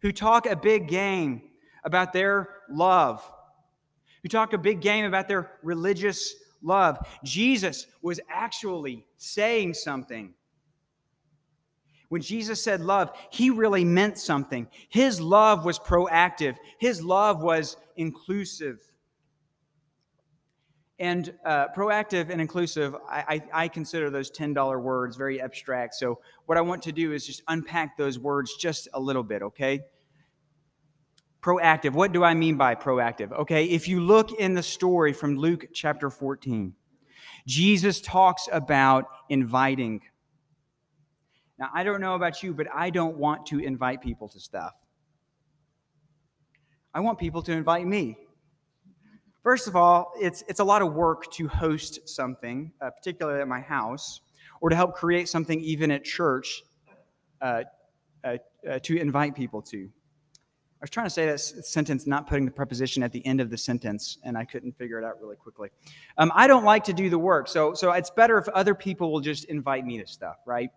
who 0.00 0.10
talk 0.10 0.46
a 0.46 0.56
big 0.56 0.88
game 0.88 1.42
about 1.84 2.14
their 2.14 2.48
love, 2.70 3.30
who 4.22 4.30
talk 4.30 4.54
a 4.54 4.58
big 4.58 4.80
game 4.80 5.04
about 5.04 5.28
their 5.28 5.50
religious 5.62 6.34
love, 6.62 6.96
Jesus 7.22 7.86
was 8.00 8.20
actually 8.30 9.04
saying 9.18 9.74
something 9.74 10.32
when 12.08 12.22
Jesus 12.22 12.62
said 12.62 12.80
love, 12.80 13.10
he 13.30 13.50
really 13.50 13.84
meant 13.84 14.18
something. 14.18 14.68
His 14.88 15.20
love 15.20 15.64
was 15.64 15.78
proactive, 15.78 16.56
his 16.78 17.02
love 17.02 17.42
was 17.42 17.76
inclusive. 17.96 18.80
And 20.98 21.34
uh, 21.44 21.66
proactive 21.76 22.30
and 22.30 22.40
inclusive, 22.40 22.94
I, 23.06 23.42
I, 23.52 23.64
I 23.64 23.68
consider 23.68 24.08
those 24.08 24.30
$10 24.30 24.80
words 24.80 25.16
very 25.16 25.42
abstract. 25.42 25.94
So, 25.94 26.20
what 26.46 26.56
I 26.56 26.62
want 26.62 26.80
to 26.82 26.92
do 26.92 27.12
is 27.12 27.26
just 27.26 27.42
unpack 27.48 27.98
those 27.98 28.18
words 28.18 28.56
just 28.56 28.88
a 28.94 29.00
little 29.00 29.22
bit, 29.22 29.42
okay? 29.42 29.80
Proactive. 31.42 31.92
What 31.92 32.12
do 32.12 32.24
I 32.24 32.32
mean 32.32 32.56
by 32.56 32.74
proactive? 32.74 33.30
Okay, 33.32 33.66
if 33.66 33.88
you 33.88 34.00
look 34.00 34.32
in 34.32 34.54
the 34.54 34.62
story 34.62 35.12
from 35.12 35.36
Luke 35.36 35.66
chapter 35.74 36.08
14, 36.08 36.72
Jesus 37.46 38.00
talks 38.00 38.48
about 38.50 39.04
inviting 39.28 40.00
now, 41.58 41.70
I 41.74 41.84
don't 41.84 42.00
know 42.00 42.14
about 42.14 42.42
you, 42.42 42.52
but 42.52 42.66
I 42.74 42.90
don't 42.90 43.16
want 43.16 43.46
to 43.46 43.58
invite 43.60 44.02
people 44.02 44.28
to 44.28 44.40
stuff. 44.40 44.74
I 46.92 47.00
want 47.00 47.18
people 47.18 47.42
to 47.42 47.52
invite 47.52 47.86
me. 47.86 48.18
First 49.42 49.68
of 49.68 49.76
all, 49.76 50.12
it's, 50.18 50.42
it's 50.48 50.60
a 50.60 50.64
lot 50.64 50.82
of 50.82 50.92
work 50.92 51.30
to 51.32 51.46
host 51.48 52.08
something, 52.08 52.72
uh, 52.80 52.90
particularly 52.90 53.40
at 53.40 53.48
my 53.48 53.60
house, 53.60 54.20
or 54.60 54.70
to 54.70 54.76
help 54.76 54.94
create 54.94 55.28
something 55.28 55.60
even 55.60 55.90
at 55.90 56.04
church 56.04 56.62
uh, 57.40 57.62
uh, 58.24 58.38
uh 58.68 58.78
to 58.80 58.96
invite 58.96 59.34
people 59.34 59.62
to. 59.62 59.84
I 59.84 60.82
was 60.82 60.90
trying 60.90 61.06
to 61.06 61.10
say 61.10 61.26
that 61.26 61.38
sentence, 61.38 62.06
not 62.06 62.26
putting 62.26 62.44
the 62.44 62.50
preposition 62.50 63.02
at 63.02 63.12
the 63.12 63.24
end 63.26 63.40
of 63.40 63.50
the 63.50 63.56
sentence, 63.56 64.18
and 64.24 64.36
I 64.36 64.44
couldn't 64.44 64.76
figure 64.76 64.98
it 64.98 65.04
out 65.04 65.20
really 65.20 65.36
quickly. 65.36 65.70
Um, 66.18 66.30
I 66.34 66.46
don't 66.46 66.64
like 66.64 66.84
to 66.84 66.92
do 66.92 67.08
the 67.08 67.18
work, 67.18 67.48
so, 67.48 67.72
so 67.72 67.92
it's 67.92 68.10
better 68.10 68.36
if 68.36 68.48
other 68.48 68.74
people 68.74 69.10
will 69.10 69.20
just 69.20 69.44
invite 69.46 69.86
me 69.86 69.98
to 69.98 70.06
stuff, 70.06 70.36
right? 70.44 70.70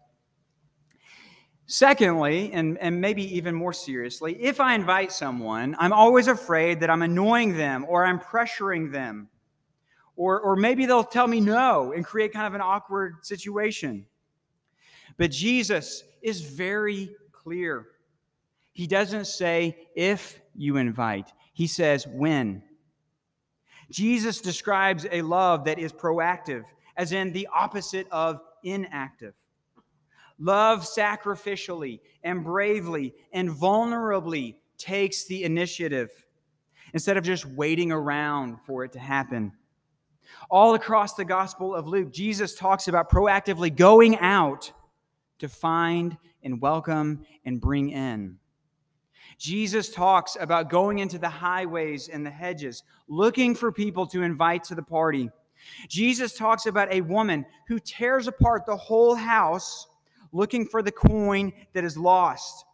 Secondly, 1.71 2.51
and, 2.51 2.79
and 2.79 2.99
maybe 2.99 3.23
even 3.37 3.53
more 3.53 3.73
seriously, 3.73 4.35
if 4.41 4.59
I 4.59 4.73
invite 4.73 5.11
someone, 5.11 5.75
I'm 5.77 5.93
always 5.93 6.27
afraid 6.27 6.79
that 6.79 6.89
I'm 6.89 7.03
annoying 7.03 7.55
them 7.55 7.85
or 7.87 8.07
I'm 8.07 8.19
pressuring 8.19 8.91
them. 8.91 9.29
Or, 10.15 10.39
or 10.39 10.55
maybe 10.55 10.87
they'll 10.87 11.03
tell 11.03 11.27
me 11.27 11.39
no 11.39 11.93
and 11.93 12.03
create 12.03 12.33
kind 12.33 12.47
of 12.47 12.55
an 12.55 12.61
awkward 12.61 13.23
situation. 13.23 14.07
But 15.17 15.29
Jesus 15.29 16.03
is 16.23 16.41
very 16.41 17.15
clear. 17.31 17.85
He 18.73 18.87
doesn't 18.87 19.25
say 19.25 19.89
if 19.95 20.41
you 20.55 20.77
invite, 20.77 21.31
he 21.53 21.67
says 21.67 22.07
when. 22.07 22.63
Jesus 23.91 24.41
describes 24.41 25.05
a 25.11 25.21
love 25.21 25.65
that 25.65 25.77
is 25.77 25.93
proactive, 25.93 26.63
as 26.97 27.11
in 27.11 27.31
the 27.31 27.47
opposite 27.53 28.07
of 28.09 28.41
inactive. 28.63 29.35
Love 30.39 30.83
sacrificially 30.83 31.99
and 32.23 32.43
bravely 32.43 33.13
and 33.33 33.49
vulnerably 33.49 34.55
takes 34.77 35.25
the 35.25 35.43
initiative 35.43 36.09
instead 36.93 37.17
of 37.17 37.23
just 37.23 37.45
waiting 37.45 37.91
around 37.91 38.57
for 38.65 38.83
it 38.83 38.93
to 38.93 38.99
happen. 38.99 39.51
All 40.49 40.75
across 40.75 41.15
the 41.15 41.25
Gospel 41.25 41.75
of 41.75 41.87
Luke, 41.87 42.11
Jesus 42.11 42.55
talks 42.55 42.87
about 42.87 43.11
proactively 43.11 43.75
going 43.75 44.17
out 44.19 44.71
to 45.39 45.49
find 45.49 46.17
and 46.43 46.61
welcome 46.61 47.25
and 47.45 47.59
bring 47.59 47.89
in. 47.89 48.37
Jesus 49.37 49.89
talks 49.89 50.37
about 50.39 50.69
going 50.69 50.99
into 50.99 51.17
the 51.17 51.29
highways 51.29 52.09
and 52.09 52.25
the 52.25 52.31
hedges, 52.31 52.83
looking 53.07 53.55
for 53.55 53.71
people 53.71 54.05
to 54.07 54.21
invite 54.21 54.63
to 54.65 54.75
the 54.75 54.83
party. 54.83 55.29
Jesus 55.87 56.33
talks 56.33 56.65
about 56.65 56.91
a 56.91 57.01
woman 57.01 57.45
who 57.67 57.79
tears 57.79 58.27
apart 58.27 58.65
the 58.65 58.75
whole 58.75 59.15
house 59.15 59.87
looking 60.31 60.65
for 60.65 60.81
the 60.81 60.91
coin 60.91 61.53
that 61.73 61.83
is 61.83 61.97
lost, 61.97 62.65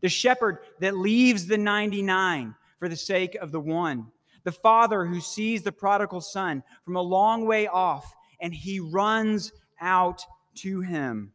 the 0.00 0.08
shepherd 0.08 0.58
that 0.80 0.96
leaves 0.96 1.46
the 1.46 1.58
99 1.58 2.54
for 2.78 2.88
the 2.88 2.96
sake 2.96 3.34
of 3.36 3.52
the 3.52 3.60
one, 3.60 4.06
the 4.44 4.52
father 4.52 5.04
who 5.04 5.20
sees 5.20 5.62
the 5.62 5.72
prodigal 5.72 6.20
son 6.20 6.62
from 6.84 6.96
a 6.96 7.02
long 7.02 7.46
way 7.46 7.66
off 7.66 8.14
and 8.40 8.54
he 8.54 8.80
runs 8.80 9.52
out 9.80 10.24
to 10.54 10.80
him. 10.80 11.32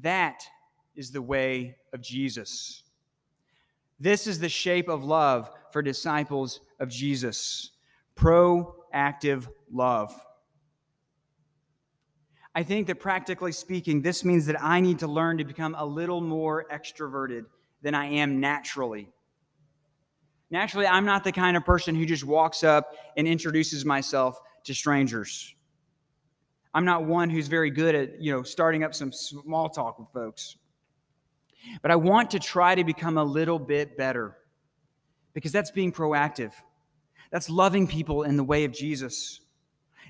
That 0.00 0.42
is 0.94 1.10
the 1.10 1.22
way 1.22 1.76
of 1.92 2.00
Jesus. 2.00 2.82
This 3.98 4.26
is 4.26 4.38
the 4.38 4.48
shape 4.48 4.88
of 4.88 5.04
love 5.04 5.50
for 5.70 5.82
disciples 5.82 6.60
of 6.80 6.88
Jesus 6.88 7.70
proactive 8.16 9.46
love. 9.70 10.18
I 12.56 12.62
think 12.62 12.86
that 12.86 12.98
practically 12.98 13.52
speaking, 13.52 14.00
this 14.00 14.24
means 14.24 14.46
that 14.46 14.60
I 14.62 14.80
need 14.80 15.00
to 15.00 15.06
learn 15.06 15.36
to 15.36 15.44
become 15.44 15.76
a 15.78 15.84
little 15.84 16.22
more 16.22 16.64
extroverted 16.72 17.44
than 17.82 17.94
I 17.94 18.06
am 18.06 18.40
naturally. 18.40 19.10
Naturally, 20.50 20.86
I'm 20.86 21.04
not 21.04 21.22
the 21.22 21.32
kind 21.32 21.58
of 21.58 21.66
person 21.66 21.94
who 21.94 22.06
just 22.06 22.24
walks 22.24 22.64
up 22.64 22.94
and 23.18 23.28
introduces 23.28 23.84
myself 23.84 24.40
to 24.64 24.72
strangers. 24.72 25.54
I'm 26.72 26.86
not 26.86 27.04
one 27.04 27.28
who's 27.28 27.46
very 27.46 27.70
good 27.70 27.94
at, 27.94 28.22
you 28.22 28.32
know, 28.32 28.42
starting 28.42 28.84
up 28.84 28.94
some 28.94 29.12
small 29.12 29.68
talk 29.68 29.98
with 29.98 30.08
folks. 30.14 30.56
But 31.82 31.90
I 31.90 31.96
want 31.96 32.30
to 32.30 32.38
try 32.38 32.74
to 32.74 32.84
become 32.84 33.18
a 33.18 33.24
little 33.24 33.58
bit 33.58 33.98
better 33.98 34.38
because 35.34 35.52
that's 35.52 35.70
being 35.70 35.92
proactive. 35.92 36.52
That's 37.30 37.50
loving 37.50 37.86
people 37.86 38.22
in 38.22 38.38
the 38.38 38.44
way 38.44 38.64
of 38.64 38.72
Jesus. 38.72 39.40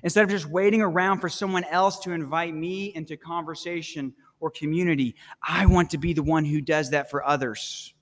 Instead 0.03 0.23
of 0.23 0.29
just 0.29 0.45
waiting 0.45 0.81
around 0.81 1.19
for 1.19 1.29
someone 1.29 1.63
else 1.65 1.99
to 1.99 2.11
invite 2.11 2.53
me 2.53 2.93
into 2.95 3.17
conversation 3.17 4.13
or 4.39 4.51
community, 4.51 5.15
I 5.41 5.65
want 5.65 5.89
to 5.91 5.97
be 5.97 6.13
the 6.13 6.23
one 6.23 6.45
who 6.45 6.61
does 6.61 6.91
that 6.91 7.09
for 7.09 7.25
others. 7.25 7.93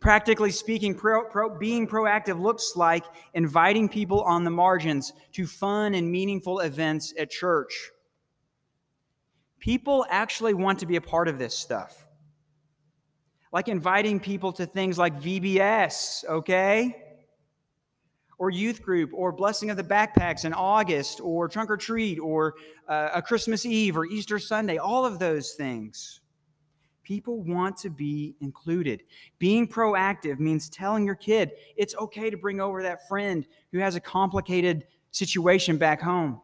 Practically 0.00 0.50
speaking, 0.50 0.94
pro, 0.94 1.24
pro, 1.24 1.58
being 1.58 1.86
proactive 1.86 2.40
looks 2.40 2.72
like 2.74 3.04
inviting 3.34 3.86
people 3.86 4.22
on 4.22 4.44
the 4.44 4.50
margins 4.50 5.12
to 5.32 5.46
fun 5.46 5.92
and 5.94 6.10
meaningful 6.10 6.60
events 6.60 7.12
at 7.18 7.30
church. 7.30 7.90
People 9.58 10.06
actually 10.08 10.54
want 10.54 10.78
to 10.78 10.86
be 10.86 10.96
a 10.96 11.02
part 11.02 11.28
of 11.28 11.38
this 11.38 11.54
stuff. 11.54 12.06
Like 13.52 13.68
inviting 13.68 14.18
people 14.20 14.52
to 14.54 14.64
things 14.64 14.96
like 14.96 15.20
VBS, 15.20 16.24
okay? 16.24 17.09
Or 18.40 18.48
youth 18.48 18.82
group, 18.82 19.10
or 19.12 19.32
blessing 19.32 19.68
of 19.70 19.76
the 19.76 19.84
backpacks 19.84 20.46
in 20.46 20.54
August, 20.54 21.20
or 21.20 21.46
trunk 21.46 21.70
or 21.70 21.76
treat, 21.76 22.18
or 22.18 22.54
uh, 22.88 23.10
a 23.14 23.20
Christmas 23.20 23.66
Eve, 23.66 23.98
or 23.98 24.06
Easter 24.06 24.38
Sunday, 24.38 24.78
all 24.78 25.04
of 25.04 25.18
those 25.18 25.52
things. 25.52 26.22
People 27.02 27.42
want 27.42 27.76
to 27.76 27.90
be 27.90 28.36
included. 28.40 29.02
Being 29.38 29.68
proactive 29.68 30.38
means 30.38 30.70
telling 30.70 31.04
your 31.04 31.16
kid 31.16 31.50
it's 31.76 31.94
okay 31.96 32.30
to 32.30 32.38
bring 32.38 32.62
over 32.62 32.82
that 32.82 33.06
friend 33.08 33.46
who 33.72 33.78
has 33.78 33.94
a 33.94 34.00
complicated 34.00 34.86
situation 35.10 35.76
back 35.76 36.00
home. 36.00 36.40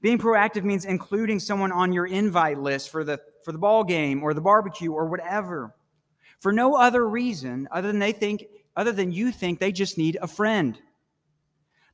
Being 0.00 0.18
proactive 0.18 0.62
means 0.62 0.84
including 0.84 1.40
someone 1.40 1.72
on 1.72 1.92
your 1.92 2.06
invite 2.06 2.60
list 2.60 2.90
for 2.90 3.02
the, 3.02 3.20
for 3.44 3.50
the 3.50 3.58
ball 3.58 3.82
game 3.82 4.22
or 4.22 4.32
the 4.32 4.40
barbecue 4.40 4.92
or 4.92 5.06
whatever. 5.06 5.74
For 6.40 6.52
no 6.52 6.74
other 6.76 7.08
reason 7.08 7.68
other 7.72 7.88
than 7.88 7.98
they 7.98 8.12
think, 8.12 8.44
other 8.76 8.92
than 8.92 9.12
you 9.12 9.30
think 9.30 9.58
they 9.58 9.72
just 9.72 9.98
need 9.98 10.18
a 10.20 10.26
friend. 10.26 10.78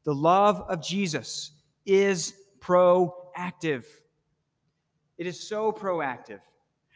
The 0.05 0.15
love 0.15 0.63
of 0.69 0.83
Jesus 0.83 1.53
is 1.85 2.35
proactive. 2.61 3.85
It 5.17 5.27
is 5.27 5.49
so 5.49 5.73
proactive 5.73 6.41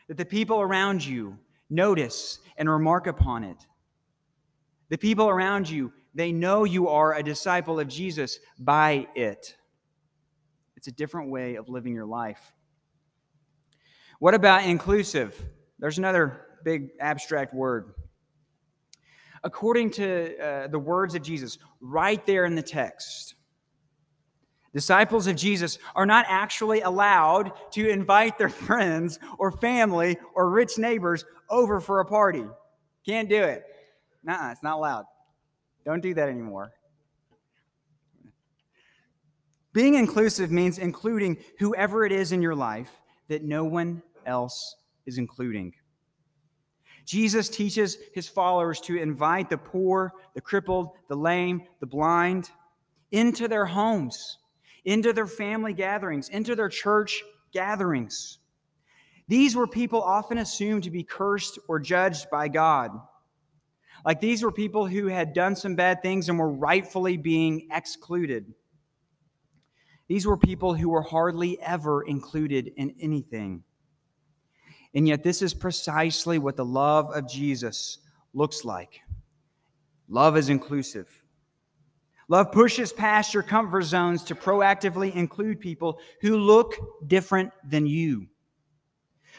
that 0.08 0.16
the 0.16 0.24
people 0.24 0.60
around 0.60 1.04
you 1.04 1.38
notice 1.70 2.38
and 2.56 2.68
remark 2.68 3.06
upon 3.06 3.44
it. 3.44 3.56
The 4.90 4.98
people 4.98 5.28
around 5.28 5.68
you, 5.68 5.92
they 6.14 6.32
know 6.32 6.64
you 6.64 6.88
are 6.88 7.14
a 7.14 7.22
disciple 7.22 7.80
of 7.80 7.88
Jesus 7.88 8.38
by 8.58 9.08
it. 9.14 9.56
It's 10.76 10.88
a 10.88 10.92
different 10.92 11.30
way 11.30 11.54
of 11.54 11.68
living 11.68 11.94
your 11.94 12.06
life. 12.06 12.52
What 14.18 14.34
about 14.34 14.64
inclusive? 14.64 15.40
There's 15.78 15.98
another 15.98 16.46
big 16.64 16.90
abstract 17.00 17.54
word. 17.54 17.94
According 19.44 19.90
to 19.92 20.38
uh, 20.38 20.68
the 20.68 20.78
words 20.78 21.14
of 21.14 21.22
Jesus, 21.22 21.58
right 21.80 22.24
there 22.26 22.44
in 22.44 22.54
the 22.54 22.62
text, 22.62 23.34
Disciples 24.72 25.26
of 25.26 25.36
Jesus 25.36 25.78
are 25.94 26.06
not 26.06 26.24
actually 26.28 26.80
allowed 26.80 27.52
to 27.72 27.88
invite 27.88 28.38
their 28.38 28.48
friends 28.66 29.18
or 29.38 29.50
family 29.50 30.16
or 30.34 30.50
rich 30.50 30.78
neighbors 30.78 31.24
over 31.50 31.80
for 31.80 32.00
a 32.00 32.04
party. 32.04 32.44
Can't 33.04 33.28
do 33.28 33.42
it. 33.42 33.64
Nah, 34.24 34.50
it's 34.50 34.62
not 34.62 34.78
allowed. 34.78 35.04
Don't 35.84 36.00
do 36.00 36.14
that 36.14 36.28
anymore. 36.28 36.72
Being 39.72 39.94
inclusive 39.94 40.50
means 40.50 40.78
including 40.78 41.38
whoever 41.58 42.04
it 42.04 42.12
is 42.12 42.32
in 42.32 42.42
your 42.42 42.54
life 42.54 42.90
that 43.28 43.42
no 43.42 43.64
one 43.64 44.02
else 44.26 44.76
is 45.06 45.18
including. 45.18 45.72
Jesus 47.04 47.48
teaches 47.48 47.98
his 48.14 48.28
followers 48.28 48.80
to 48.82 48.96
invite 48.96 49.50
the 49.50 49.58
poor, 49.58 50.12
the 50.34 50.40
crippled, 50.40 50.90
the 51.08 51.16
lame, 51.16 51.62
the 51.80 51.86
blind 51.86 52.50
into 53.10 53.48
their 53.48 53.66
homes 53.66 54.38
into 54.84 55.12
their 55.12 55.26
family 55.26 55.72
gatherings, 55.72 56.28
into 56.28 56.56
their 56.56 56.68
church 56.68 57.22
gatherings. 57.52 58.38
These 59.28 59.54
were 59.54 59.66
people 59.66 60.02
often 60.02 60.38
assumed 60.38 60.84
to 60.84 60.90
be 60.90 61.04
cursed 61.04 61.58
or 61.68 61.78
judged 61.78 62.28
by 62.30 62.48
God. 62.48 62.90
Like 64.04 64.20
these 64.20 64.42
were 64.42 64.50
people 64.50 64.86
who 64.86 65.06
had 65.06 65.32
done 65.32 65.54
some 65.54 65.76
bad 65.76 66.02
things 66.02 66.28
and 66.28 66.38
were 66.38 66.50
rightfully 66.50 67.16
being 67.16 67.68
excluded. 67.70 68.52
These 70.08 70.26
were 70.26 70.36
people 70.36 70.74
who 70.74 70.88
were 70.88 71.02
hardly 71.02 71.60
ever 71.60 72.02
included 72.02 72.72
in 72.76 72.96
anything. 73.00 73.62
And 74.94 75.08
yet, 75.08 75.22
this 75.22 75.40
is 75.40 75.54
precisely 75.54 76.38
what 76.38 76.56
the 76.56 76.64
love 76.64 77.10
of 77.14 77.28
Jesus 77.28 77.98
looks 78.34 78.64
like. 78.64 79.00
Love 80.08 80.36
is 80.36 80.50
inclusive. 80.50 81.08
Love 82.28 82.52
pushes 82.52 82.92
past 82.92 83.34
your 83.34 83.42
comfort 83.42 83.82
zones 83.82 84.22
to 84.24 84.34
proactively 84.34 85.14
include 85.14 85.60
people 85.60 85.98
who 86.20 86.36
look 86.36 86.74
different 87.06 87.50
than 87.68 87.86
you, 87.86 88.26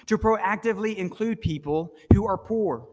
to 0.08 0.18
proactively 0.18 0.96
include 0.96 1.42
people 1.42 1.94
who 2.14 2.28
are 2.28 2.38
poor, 2.38 2.88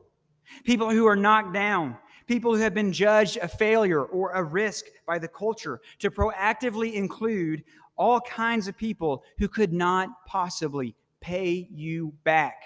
people 0.65 0.91
who 0.91 1.07
are 1.07 1.17
knocked 1.17 1.53
down, 1.53 1.97
people 2.27 2.55
who 2.55 2.61
have 2.61 2.75
been 2.75 2.93
judged 2.93 3.37
a 3.39 3.49
failure 3.49 4.05
or 4.05 4.33
a 4.33 4.43
risk 4.43 4.85
by 5.07 5.19
the 5.19 5.29
culture, 5.29 5.81
to 5.99 6.11
proactively 6.11 6.95
include 6.95 7.65
all 7.97 8.21
kinds 8.21 8.69
of 8.69 8.77
people 8.77 9.23
who 9.39 9.49
could 9.49 9.73
not 9.73 10.09
possibly 10.27 10.95
pay 11.21 11.69
you 11.71 12.15
back. 12.25 12.63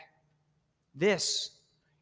This 0.94 1.50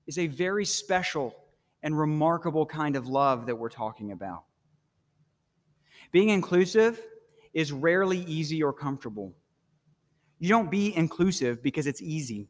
is 0.06 0.18
a 0.18 0.26
very 0.26 0.64
special 0.64 1.34
and 1.82 1.98
remarkable 1.98 2.66
kind 2.66 2.96
of 2.96 3.06
love 3.08 3.46
that 3.46 3.56
we're 3.56 3.68
talking 3.68 4.12
about. 4.12 4.44
Being 6.12 6.28
inclusive 6.28 7.00
is 7.54 7.72
rarely 7.72 8.18
easy 8.18 8.62
or 8.62 8.72
comfortable. 8.72 9.34
You 10.38 10.48
don't 10.48 10.70
be 10.70 10.94
inclusive 10.94 11.62
because 11.62 11.86
it's 11.86 12.02
easy. 12.02 12.48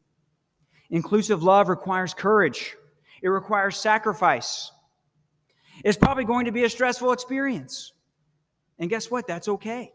Inclusive 0.90 1.42
love 1.42 1.68
requires 1.68 2.14
courage, 2.14 2.76
it 3.22 3.28
requires 3.28 3.76
sacrifice. 3.76 4.70
It's 5.84 5.96
probably 5.96 6.24
going 6.24 6.44
to 6.44 6.52
be 6.52 6.64
a 6.64 6.70
stressful 6.70 7.12
experience. 7.12 7.92
And 8.78 8.90
guess 8.90 9.10
what? 9.10 9.26
That's 9.26 9.48
okay. 9.48 9.92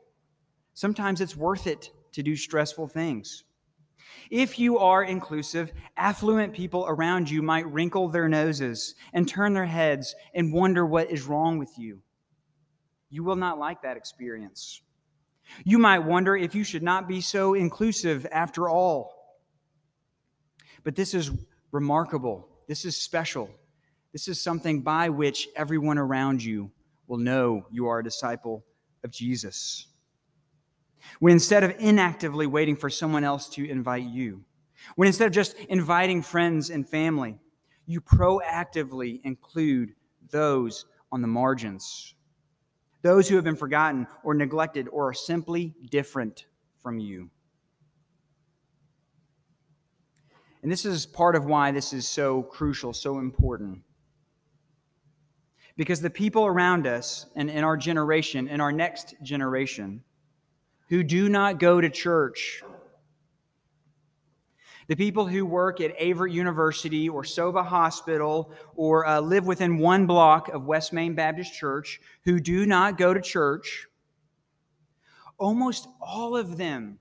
Sometimes 0.74 1.22
it's 1.22 1.36
worth 1.36 1.67
it 1.67 1.91
to 2.13 2.24
do 2.24 2.36
stressful 2.36 2.88
things. 2.88 3.43
If 4.30 4.60
you 4.60 4.78
are 4.80 5.04
inclusive, 5.04 5.72
affluent 5.96 6.54
people 6.54 6.86
around 6.88 7.30
you 7.30 7.41
might 7.41 7.72
wrinkle 7.72 8.10
their 8.10 8.28
noses 8.28 8.96
and 9.13 9.28
turn 9.28 9.54
their 9.54 9.65
heads 9.65 10.15
and 10.34 10.54
wonder 10.54 10.86
what 10.86 11.12
is 11.12 11.24
wrong 11.24 11.58
with 11.58 11.78
you. 11.78 12.00
You 13.10 13.24
will 13.24 13.36
not 13.36 13.58
like 13.58 13.82
that 13.84 13.98
experience. 13.98 14.82
You 15.63 15.78
might 15.78 16.00
wonder 16.00 16.36
if 16.36 16.56
you 16.56 16.63
should 16.63 16.84
not 16.84 17.08
be 17.08 17.22
so 17.22 17.54
inclusive 17.54 18.28
after 18.32 18.70
all. 18.70 19.13
But 20.84 20.96
this 20.96 21.13
is 21.13 21.32
remarkable. 21.72 22.50
This 22.67 22.86
is 22.86 22.98
special. 22.98 23.50
This 24.12 24.28
is 24.28 24.41
something 24.41 24.82
by 24.82 25.10
which 25.10 25.48
everyone 25.56 25.98
around 25.98 26.43
you 26.43 26.72
will 27.08 27.17
know 27.17 27.65
you 27.72 27.88
are 27.88 28.00
a 28.00 28.04
disciple 28.04 28.65
of 29.04 29.12
Jesus. 29.12 29.88
When 31.20 31.34
instead 31.34 31.64
of 31.64 31.76
inactively 31.80 32.48
waiting 32.48 32.76
for 32.76 32.90
someone 32.90 33.24
else 33.24 33.50
to 33.50 33.70
invite 33.70 34.04
you, 34.04 34.44
when 34.96 35.08
instead 35.08 35.28
of 35.28 35.34
just 35.34 35.56
inviting 35.70 36.22
friends 36.22 36.70
and 36.70 36.88
family, 36.88 37.38
you 37.86 38.02
proactively 38.02 39.22
include 39.24 39.94
those 40.30 40.86
on 41.12 41.22
the 41.22 41.28
margins 41.28 42.16
those 43.02 43.30
who 43.30 43.36
have 43.36 43.44
been 43.44 43.56
forgotten 43.56 44.08
or 44.24 44.34
neglected 44.34 44.88
or 44.92 45.10
are 45.10 45.14
simply 45.14 45.74
different 45.90 46.46
from 46.82 47.00
you. 47.00 47.30
And 50.62 50.72
this 50.72 50.86
is 50.86 51.06
part 51.06 51.36
of 51.36 51.46
why 51.46 51.72
this 51.72 51.94
is 51.94 52.08
so 52.08 52.44
crucial, 52.44 52.94
so 52.94 53.20
important. 53.20 53.80
Because 55.78 56.02
the 56.02 56.10
people 56.10 56.46
around 56.46 56.88
us 56.88 57.28
and 57.36 57.50
in 57.50 57.64
our 57.64 57.78
generation, 57.78 58.48
in 58.48 58.60
our 58.60 58.72
next 58.72 59.16
generation, 59.22 60.04
who 60.89 61.04
do 61.04 61.30
not 61.30 61.60
go 61.60 61.80
to 61.82 61.89
church 61.89 62.63
the 64.88 64.95
people 64.95 65.28
who 65.28 65.45
work 65.45 65.82
at 65.82 65.97
Averett 66.00 66.32
University 66.32 67.10
or 67.10 67.23
Sovah 67.23 67.65
Hospital 67.65 68.52
or 68.76 69.06
uh, 69.06 69.19
live 69.19 69.45
within 69.45 69.78
one 69.78 70.08
block 70.08 70.47
of 70.50 70.65
West 70.65 70.93
Main 70.93 71.13
Baptist 71.13 71.54
Church 71.54 72.00
who 72.23 72.39
do 72.39 72.65
not 72.65 72.97
go 72.97 73.13
to 73.13 73.19
church, 73.19 73.88
almost 75.38 75.88
all 76.02 76.38
of 76.38 76.58
them 76.58 77.00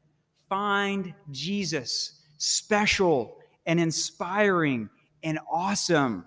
find 0.49 1.15
Jesus 1.31 2.21
special 2.39 3.39
and 3.67 3.79
inspiring 3.79 4.91
and 5.23 5.39
awesome. 5.51 6.27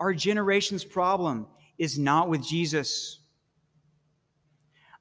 Our 0.00 0.12
generation's 0.12 0.84
problem 0.84 1.46
is 1.78 2.00
not 2.00 2.28
with 2.28 2.42
Jesus. 2.42 3.20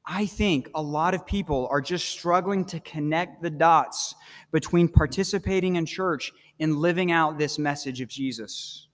I 0.06 0.26
think 0.26 0.70
a 0.74 0.82
lot 0.82 1.14
of 1.14 1.26
people 1.26 1.68
are 1.70 1.82
just 1.82 2.10
struggling 2.10 2.66
to 2.66 2.80
connect 2.80 3.42
the 3.42 3.50
dots 3.50 4.16
between 4.52 4.88
participating 4.88 5.76
in 5.76 5.86
church 5.86 6.32
and 6.60 6.78
living 6.78 7.12
out 7.12 7.38
this 7.38 7.60
message 7.60 8.02
of 8.02 8.10
Jesus. 8.10 8.88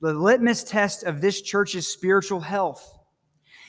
The 0.00 0.12
litmus 0.12 0.64
test 0.64 1.04
of 1.04 1.20
this 1.20 1.42
church's 1.42 1.88
spiritual 1.88 2.40
health 2.40 2.92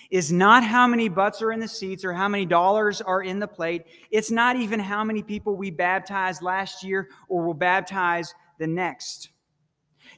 is 0.10 0.32
not 0.32 0.64
how 0.64 0.88
many 0.88 1.10
butts 1.10 1.42
are 1.42 1.52
in 1.52 1.60
the 1.60 1.68
seats 1.68 2.06
or 2.06 2.14
how 2.14 2.30
many 2.30 2.46
dollars 2.46 3.02
are 3.02 3.22
in 3.22 3.40
the 3.40 3.48
plate. 3.48 3.84
It's 4.10 4.32
not 4.32 4.56
even 4.56 4.80
how 4.80 5.04
many 5.04 5.22
people 5.22 5.56
we 5.56 5.72
baptized 5.72 6.42
last 6.42 6.84
year 6.84 7.10
or 7.28 7.46
will 7.46 7.54
baptize 7.54 8.34
the 8.60 8.68
next. 8.68 9.30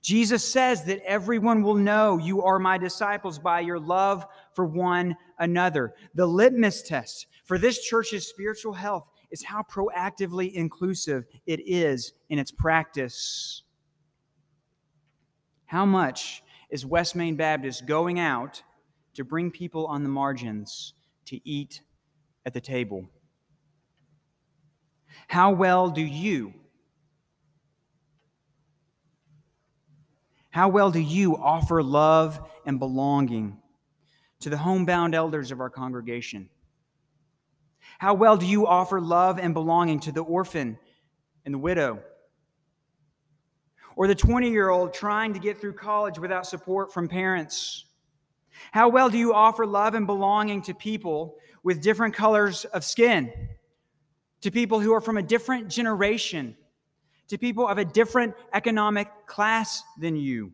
Jesus 0.02 0.49
says 0.49 0.84
that 0.86 1.04
everyone 1.06 1.63
will 1.63 1.75
know 1.75 2.17
you 2.17 2.43
are 2.43 2.60
my 2.60 2.78
disciples 2.78 3.39
by 3.39 3.60
your 3.60 3.80
love 3.80 4.25
for 4.53 4.65
one 4.65 5.15
another. 5.38 5.93
The 6.15 6.25
litmus 6.25 6.83
test 6.83 7.27
for 7.45 7.57
this 7.57 7.83
church's 7.83 8.27
spiritual 8.27 8.73
health 8.73 9.09
is 9.31 9.43
how 9.43 9.63
proactively 9.63 10.51
inclusive 10.53 11.25
it 11.45 11.59
is 11.65 12.13
in 12.29 12.39
its 12.39 12.51
practice. 12.51 13.63
How 15.65 15.85
much 15.85 16.43
is 16.69 16.85
West 16.85 17.15
Main 17.15 17.35
Baptist 17.35 17.85
going 17.85 18.19
out 18.19 18.63
to 19.13 19.23
bring 19.23 19.51
people 19.51 19.85
on 19.88 20.03
the 20.03 20.09
margins 20.09 20.93
to 21.25 21.39
eat 21.47 21.81
at 22.45 22.53
the 22.53 22.62
table? 22.62 23.07
How 25.27 25.51
well 25.51 25.89
do 25.89 26.01
you 26.01 26.53
How 30.51 30.67
well 30.67 30.89
do 30.89 30.99
you 30.99 31.38
offer 31.38 31.83
love 31.83 32.39
and 32.65 32.79
belonging 32.79 33.57
to 34.39 34.49
the 34.49 34.58
homebound 34.58 35.15
elders 35.15 35.52
of 35.52 35.60
our 35.60 35.69
congregation? 35.69 36.49
How 37.97 38.13
well 38.13 38.38
do 38.38 38.45
you 38.45 38.67
offer 38.67 39.02
love 39.02 39.39
and 39.39 39.54
belonging 39.54 39.99
to 40.02 40.12
the 40.12 40.21
orphan 40.21 40.78
and 41.45 41.54
the 41.54 41.58
widow? 41.58 41.99
Or 43.95 44.08
the 44.08 44.15
20 44.15 44.49
year 44.49 44.69
old 44.69 44.93
trying 44.93 45.34
to 45.34 45.39
get 45.39 45.60
through 45.60 45.73
college 45.73 46.19
without 46.19 46.45
support 46.45 46.93
from 46.93 47.08
parents? 47.08 47.86
How 48.71 48.89
well 48.89 49.10
do 49.10 49.17
you 49.17 49.34
offer 49.34 49.65
love 49.65 49.95
and 49.95 50.06
belonging 50.06 50.62
to 50.63 50.73
people 50.73 51.36
with 51.63 51.82
different 51.82 52.13
colors 52.13 52.65
of 52.65 52.84
skin? 52.84 53.32
To 54.41 54.52
people 54.52 54.80
who 54.80 54.93
are 54.93 55.02
from 55.02 55.17
a 55.17 55.23
different 55.23 55.67
generation 55.67 56.56
to 57.30 57.38
people 57.38 57.67
of 57.67 57.78
a 57.78 57.86
different 57.86 58.34
economic 58.54 59.08
class 59.28 59.84
than 59.97 60.15
you. 60.15 60.52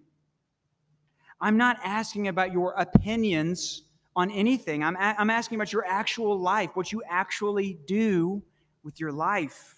I'm 1.45 1.58
not 1.58 1.77
asking 1.84 2.27
about 2.27 2.51
your 2.51 2.71
opinions 2.71 3.84
on 4.15 4.31
anything. 4.31 4.84
I'm, 4.84 4.95
a- 4.95 5.15
I'm 5.19 5.29
asking 5.29 5.58
about 5.58 5.71
your 5.71 5.86
actual 5.86 6.39
life, 6.39 6.71
what 6.73 6.91
you 6.91 7.03
actually 7.08 7.77
do 7.86 8.41
with 8.84 8.99
your 8.99 9.12
life. 9.12 9.75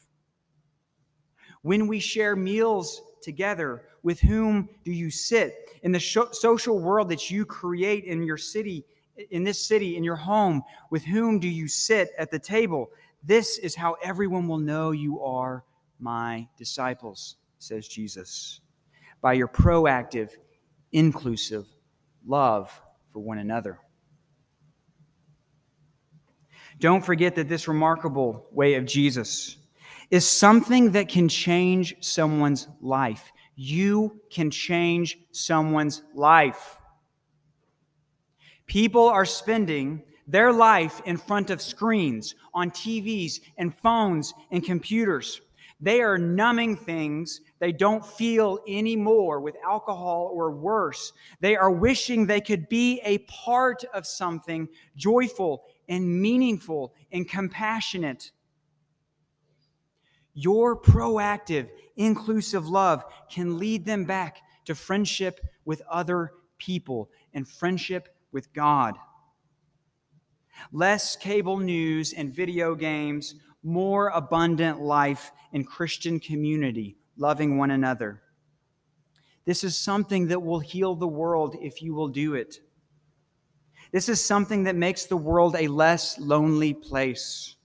When 1.63 1.85
we 1.87 1.99
share 1.99 2.37
meals 2.37 3.01
together, 3.21 3.83
with 4.01 4.17
whom 4.21 4.69
do 4.85 4.93
you 4.93 5.09
sit? 5.09 5.77
In 5.83 5.91
the 5.91 5.99
sh- 5.99 6.31
social 6.31 6.79
world 6.79 7.09
that 7.09 7.29
you 7.29 7.45
create 7.45 8.05
in 8.05 8.23
your 8.23 8.37
city, 8.37 8.85
in 9.31 9.43
this 9.43 9.59
city, 9.59 9.97
in 9.97 10.05
your 10.05 10.15
home, 10.15 10.63
with 10.89 11.03
whom 11.03 11.37
do 11.37 11.49
you 11.49 11.67
sit 11.67 12.11
at 12.17 12.31
the 12.31 12.39
table? 12.39 12.89
This 13.23 13.57
is 13.57 13.75
how 13.75 13.97
everyone 14.01 14.47
will 14.47 14.57
know 14.57 14.91
you 14.91 15.21
are 15.21 15.65
my 15.99 16.47
disciples, 16.57 17.35
says 17.59 17.89
Jesus, 17.89 18.61
by 19.19 19.33
your 19.33 19.49
proactive, 19.49 20.29
inclusive 20.91 21.65
love 22.25 22.69
for 23.11 23.19
one 23.19 23.37
another. 23.37 23.79
Don't 26.79 27.03
forget 27.03 27.35
that 27.35 27.49
this 27.49 27.67
remarkable 27.67 28.47
way 28.51 28.75
of 28.75 28.85
Jesus 28.85 29.57
is 30.11 30.27
something 30.27 30.91
that 30.91 31.09
can 31.09 31.27
change 31.27 31.95
someone's 32.01 32.67
life. 32.81 33.31
You 33.55 34.21
can 34.31 34.51
change 34.51 35.17
someone's 35.31 36.03
life. 36.13 36.77
People 38.67 39.07
are 39.07 39.25
spending 39.25 40.03
their 40.27 40.51
life 40.51 41.01
in 41.05 41.17
front 41.17 41.49
of 41.49 41.61
screens, 41.61 42.35
on 42.53 42.69
TVs, 42.69 43.39
and 43.57 43.73
phones, 43.73 44.33
and 44.51 44.63
computers. 44.63 45.41
They 45.79 46.01
are 46.01 46.17
numbing 46.17 46.75
things 46.77 47.41
they 47.59 47.71
don't 47.71 48.05
feel 48.05 48.59
anymore 48.67 49.39
with 49.39 49.55
alcohol 49.63 50.31
or 50.33 50.51
worse. 50.51 51.13
They 51.39 51.55
are 51.55 51.71
wishing 51.71 52.25
they 52.25 52.41
could 52.41 52.67
be 52.67 52.99
a 53.03 53.19
part 53.19 53.83
of 53.93 54.07
something 54.07 54.69
joyful 54.95 55.65
and 55.87 56.21
meaningful 56.21 56.93
and 57.11 57.29
compassionate. 57.29 58.31
Your 60.33 60.79
proactive, 60.79 61.69
inclusive 61.95 62.67
love 62.67 63.03
can 63.29 63.57
lead 63.57 63.85
them 63.85 64.05
back 64.05 64.41
to 64.65 64.75
friendship 64.75 65.39
with 65.65 65.81
other 65.89 66.31
people 66.57 67.09
and 67.33 67.47
friendship 67.47 68.09
with 68.31 68.51
God. 68.53 68.95
Less 70.71 71.15
cable 71.15 71.57
news 71.57 72.13
and 72.13 72.33
video 72.33 72.75
games 72.75 73.35
more 73.63 74.09
abundant 74.09 74.79
life 74.79 75.31
in 75.51 75.63
Christian 75.63 76.19
community, 76.19 76.97
loving 77.17 77.57
one 77.57 77.71
another. 77.71 78.21
This 79.45 79.63
is 79.63 79.77
something 79.77 80.27
that 80.27 80.41
will 80.41 80.59
heal 80.59 80.95
the 80.95 81.07
world 81.07 81.55
if 81.61 81.81
you 81.81 81.93
will 81.93 82.09
do 82.09 82.35
it. 82.35 82.59
This 83.91 84.09
is 84.09 84.23
something 84.23 84.63
that 84.63 84.75
makes 84.75 85.05
the 85.05 85.17
world 85.17 85.55
a 85.57 85.67
less 85.67 86.19
lonely 86.19 86.73
place. 86.73 87.55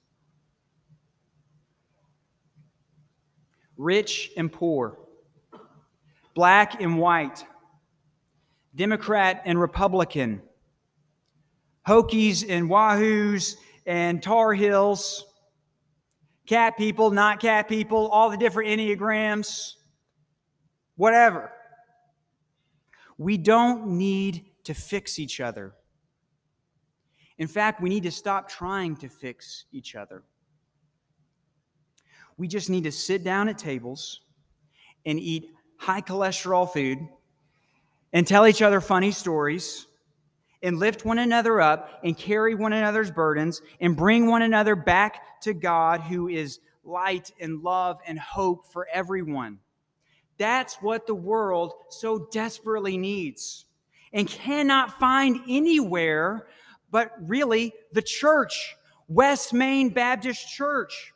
Rich 3.77 4.31
and 4.37 4.53
poor, 4.53 4.99
black 6.35 6.81
and 6.81 6.99
white, 6.99 7.45
Democrat 8.75 9.43
and 9.45 9.61
Republican, 9.61 10.41
Hokies 11.87 12.49
and 12.49 12.71
Wahoos 12.71 13.57
and 13.87 14.23
Tar 14.23 14.55
Heels 14.55 15.27
cat 16.47 16.77
people, 16.77 17.11
not 17.11 17.41
cat 17.41 17.69
people, 17.69 18.09
all 18.09 18.31
the 18.31 18.37
different 18.37 18.69
Enneagrams, 18.71 19.75
whatever. 20.97 21.53
We 23.19 23.37
don't 23.37 23.87
need 23.99 24.47
to 24.65 24.75
fix 24.75 25.19
each 25.19 25.41
other. 25.41 25.75
In 27.39 27.49
fact, 27.49 27.81
we 27.81 27.89
need 27.89 28.03
to 28.05 28.11
stop 28.11 28.49
trying 28.49 28.97
to 28.97 29.09
fix 29.09 29.65
each 29.73 29.95
other. 29.95 30.23
We 32.37 32.49
just 32.49 32.71
need 32.71 32.85
to 32.85 32.93
sit 32.93 33.25
down 33.25 33.49
at 33.49 33.59
tables 33.59 34.21
and 35.07 35.19
eat 35.19 35.51
high 35.77 36.01
cholesterol 36.01 36.73
food 36.73 36.99
and 38.13 38.27
tell 38.27 38.47
each 38.47 38.63
other 38.63 38.81
funny 38.81 39.11
stories 39.11 39.87
and 40.63 40.79
lift 40.79 41.05
one 41.05 41.19
another 41.19 41.61
up 41.61 42.01
and 42.05 42.17
carry 42.17 42.55
one 42.55 42.73
another's 42.73 43.11
burdens 43.11 43.63
and 43.81 43.97
bring 43.97 44.27
one 44.27 44.43
another 44.43 44.77
back 44.77 45.41
to 45.43 45.55
God 45.55 46.01
who 46.01 46.29
is 46.29 46.61
light 46.85 47.33
and 47.41 47.63
love 47.63 47.99
and 48.07 48.19
hope 48.19 48.67
for 48.73 48.87
everyone. 48.93 49.59
That's 50.39 50.77
what 50.77 51.07
the 51.07 51.15
world 51.15 51.75
so 51.89 52.29
desperately 52.33 52.97
needs 52.97 53.67
and 54.13 54.29
cannot 54.29 54.99
find 54.99 55.41
anywhere 55.49 56.47
but 56.93 57.13
really 57.27 57.73
the 57.93 58.03
church, 58.03 58.77
West 59.09 59.53
Main 59.53 59.89
Baptist 59.89 60.49
Church. 60.49 61.13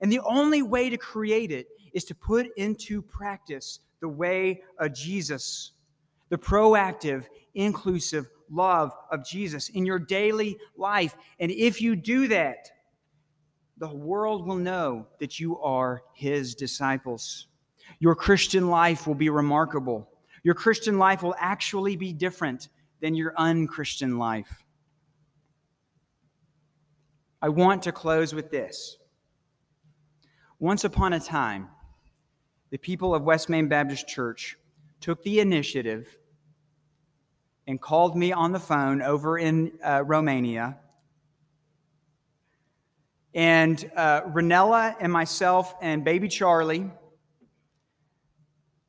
And 0.00 0.12
the 0.12 0.20
only 0.20 0.60
way 0.60 0.90
to 0.90 0.98
create 0.98 1.50
it 1.50 1.68
is 1.94 2.04
to 2.06 2.14
put 2.14 2.48
into 2.56 3.00
practice 3.00 3.78
the 4.00 4.08
way 4.08 4.62
of 4.78 4.92
Jesus, 4.92 5.72
the 6.28 6.36
proactive, 6.36 7.26
inclusive, 7.54 8.28
love 8.50 8.92
of 9.10 9.24
Jesus 9.24 9.68
in 9.68 9.86
your 9.86 9.98
daily 9.98 10.56
life. 10.76 11.14
And 11.38 11.50
if 11.50 11.80
you 11.80 11.96
do 11.96 12.28
that, 12.28 12.70
the 13.78 13.94
world 13.94 14.46
will 14.46 14.56
know 14.56 15.06
that 15.18 15.40
you 15.40 15.58
are 15.60 16.02
his 16.14 16.54
disciples. 16.54 17.48
Your 17.98 18.14
Christian 18.14 18.68
life 18.68 19.06
will 19.06 19.14
be 19.14 19.30
remarkable. 19.30 20.08
Your 20.42 20.54
Christian 20.54 20.98
life 20.98 21.22
will 21.22 21.34
actually 21.38 21.96
be 21.96 22.12
different 22.12 22.68
than 23.00 23.14
your 23.14 23.34
unchristian 23.36 24.18
life. 24.18 24.64
I 27.42 27.48
want 27.48 27.82
to 27.82 27.92
close 27.92 28.34
with 28.34 28.50
this. 28.50 28.96
Once 30.58 30.84
upon 30.84 31.12
a 31.12 31.20
time, 31.20 31.68
the 32.70 32.78
people 32.78 33.14
of 33.14 33.22
West 33.22 33.48
Main 33.48 33.68
Baptist 33.68 34.08
Church 34.08 34.56
took 35.00 35.22
the 35.22 35.40
initiative 35.40 36.16
and 37.66 37.80
called 37.80 38.16
me 38.16 38.32
on 38.32 38.52
the 38.52 38.60
phone 38.60 39.02
over 39.02 39.38
in 39.38 39.72
uh, 39.82 40.02
Romania. 40.04 40.78
And 43.34 43.90
uh, 43.96 44.22
Ranella 44.22 44.94
and 45.00 45.12
myself 45.12 45.74
and 45.80 46.04
baby 46.04 46.28
Charlie 46.28 46.90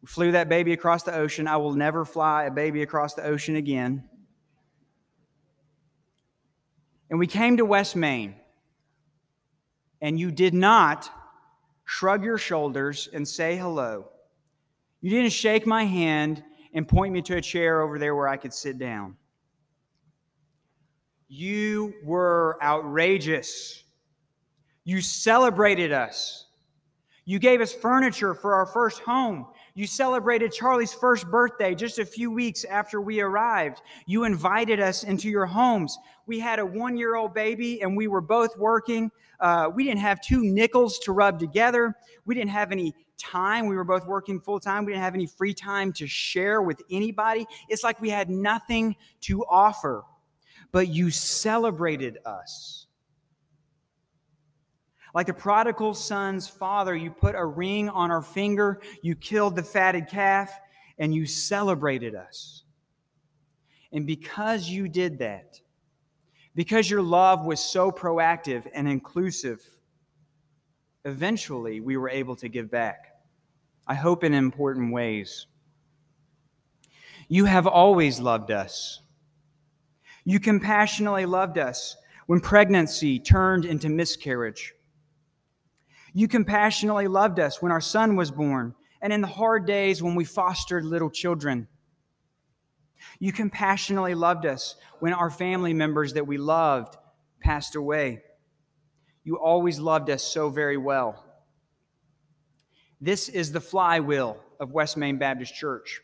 flew 0.06 0.34
that 0.34 0.50
baby 0.50 0.74
across 0.74 1.04
the 1.04 1.16
ocean. 1.16 1.48
I 1.48 1.58
will 1.58 1.74
never 1.74 2.06
fly 2.06 2.44
a 2.44 2.52
baby 2.52 2.84
across 2.84 3.16
the 3.16 3.24
ocean 3.24 3.56
again. 3.56 4.08
And 7.10 7.20
we 7.20 7.28
came 7.28 7.58
to 7.58 7.66
West 7.66 7.96
Main, 7.96 8.36
and 10.02 10.20
you 10.20 10.32
did 10.32 10.54
not 10.54 11.10
shrug 11.86 12.24
your 12.24 12.38
shoulders 12.38 13.08
and 13.14 13.28
say 13.28 13.56
hello. 13.56 14.10
You 15.02 15.12
didn't 15.12 15.32
shake 15.32 15.68
my 15.68 15.86
hand 15.86 16.44
and 16.76 16.86
point 16.88 17.14
me 17.14 17.22
to 17.24 17.38
a 17.38 17.42
chair 17.42 17.82
over 17.82 17.98
there 17.98 18.16
where 18.16 18.28
I 18.28 18.38
could 18.38 18.54
sit 18.54 18.78
down. 18.78 19.16
You 21.30 21.94
were 22.04 22.60
outrageous. 22.62 23.84
You 24.84 25.02
celebrated 25.02 25.92
us. 25.92 26.46
You 27.24 27.40
gave 27.40 27.62
us 27.62 27.74
furniture 27.74 28.36
for 28.36 28.54
our 28.54 28.68
first 28.68 29.00
home. 29.00 29.48
You 29.78 29.86
celebrated 29.86 30.54
Charlie's 30.54 30.94
first 30.94 31.30
birthday 31.30 31.76
just 31.76 32.00
a 32.00 32.06
few 32.06 32.32
weeks 32.32 32.64
after 32.64 33.02
we 33.02 33.20
arrived. 33.20 33.82
You 34.06 34.24
invited 34.24 34.80
us 34.80 35.04
into 35.04 35.30
your 35.30 35.46
homes. 35.46 35.98
We 36.28 36.40
had 36.40 36.60
a 36.60 36.66
one 36.66 36.96
year 36.96 37.16
old 37.16 37.34
baby 37.34 37.82
and 37.82 37.98
we 37.98 38.08
were 38.08 38.22
both 38.22 38.58
working. 38.58 39.12
Uh, 39.42 39.70
we 39.76 39.84
didn't 39.84 40.00
have 40.00 40.22
two 40.22 40.46
nickels 40.46 40.98
to 41.00 41.12
rub 41.12 41.40
together. 41.40 41.94
We 42.24 42.36
didn't 42.36 42.52
have 42.52 42.72
any 42.72 42.94
time. 43.18 43.68
We 43.68 43.76
were 43.76 43.84
both 43.84 44.08
working 44.08 44.40
full 44.40 44.62
time. 44.62 44.86
We 44.86 44.94
didn't 44.94 45.04
have 45.04 45.14
any 45.14 45.28
free 45.28 45.54
time 45.54 45.92
to 45.94 46.08
share 46.08 46.62
with 46.62 46.82
anybody. 46.90 47.46
It's 47.68 47.84
like 47.84 48.00
we 48.00 48.10
had 48.10 48.30
nothing 48.30 48.96
to 49.22 49.44
offer. 49.44 50.06
But 50.72 50.88
you 50.88 51.12
celebrated 51.12 52.20
us. 52.26 52.85
Like 55.16 55.28
the 55.28 55.34
prodigal 55.34 55.94
son's 55.94 56.50
father, 56.50 56.94
you 56.94 57.10
put 57.10 57.36
a 57.36 57.46
ring 57.46 57.88
on 57.88 58.12
our 58.12 58.22
finger, 58.22 58.82
you 59.02 59.16
killed 59.16 59.56
the 59.56 59.64
fatted 59.64 60.10
calf, 60.10 60.52
and 60.98 61.16
you 61.16 61.26
celebrated 61.26 62.16
us. 62.16 62.64
And 63.94 64.06
because 64.06 64.70
you 64.70 64.90
did 64.90 65.20
that, 65.20 65.62
because 66.54 66.90
your 66.90 67.02
love 67.02 67.46
was 67.46 67.62
so 67.62 67.94
proactive 67.94 68.68
and 68.74 68.90
inclusive, 68.90 69.62
eventually 71.06 71.80
we 71.80 71.96
were 71.96 72.10
able 72.10 72.36
to 72.36 72.50
give 72.50 72.70
back. 72.70 73.16
I 73.88 73.94
hope 73.94 74.26
in 74.26 74.34
important 74.34 74.92
ways. 74.92 75.48
You 77.30 77.46
have 77.46 77.68
always 77.68 78.20
loved 78.20 78.52
us. 78.52 79.00
You 80.26 80.42
compassionately 80.42 81.26
loved 81.26 81.58
us 81.58 81.96
when 82.26 82.42
pregnancy 82.42 83.18
turned 83.18 83.64
into 83.64 83.88
miscarriage. 83.88 84.75
You 86.18 86.30
compassionately 86.30 87.10
loved 87.10 87.42
us 87.42 87.62
when 87.62 87.74
our 87.74 87.82
son 87.82 88.16
was 88.16 88.32
born 88.32 88.74
and 89.02 89.12
in 89.12 89.20
the 89.20 89.28
hard 89.28 89.68
days 89.68 90.02
when 90.02 90.16
we 90.16 90.24
fostered 90.24 90.86
little 90.86 91.10
children. 91.10 91.68
You 93.20 93.34
compassionately 93.34 94.16
loved 94.16 94.46
us 94.46 94.78
when 95.02 95.12
our 95.12 95.30
family 95.30 95.74
members 95.74 96.14
that 96.14 96.26
we 96.26 96.38
loved 96.38 96.96
passed 97.42 97.76
away. 97.76 98.24
You 99.26 99.40
always 99.40 99.78
loved 99.78 100.10
us 100.10 100.24
so 100.24 100.50
very 100.50 100.78
well. 100.78 101.22
This 103.02 103.28
is 103.28 103.52
the 103.52 103.60
flywheel 103.60 104.38
of 104.58 104.72
West 104.72 104.96
Main 104.96 105.18
Baptist 105.18 105.54
Church. 105.54 106.00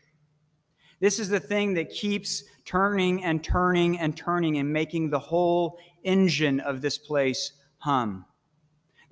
This 1.00 1.18
is 1.18 1.30
the 1.30 1.40
thing 1.40 1.72
that 1.74 1.88
keeps 1.88 2.44
turning 2.66 3.24
and 3.24 3.42
turning 3.42 3.98
and 3.98 4.14
turning 4.14 4.58
and 4.58 4.74
making 4.74 5.08
the 5.08 5.18
whole 5.18 5.78
engine 6.04 6.60
of 6.60 6.82
this 6.82 6.98
place 6.98 7.52
hum 7.78 8.26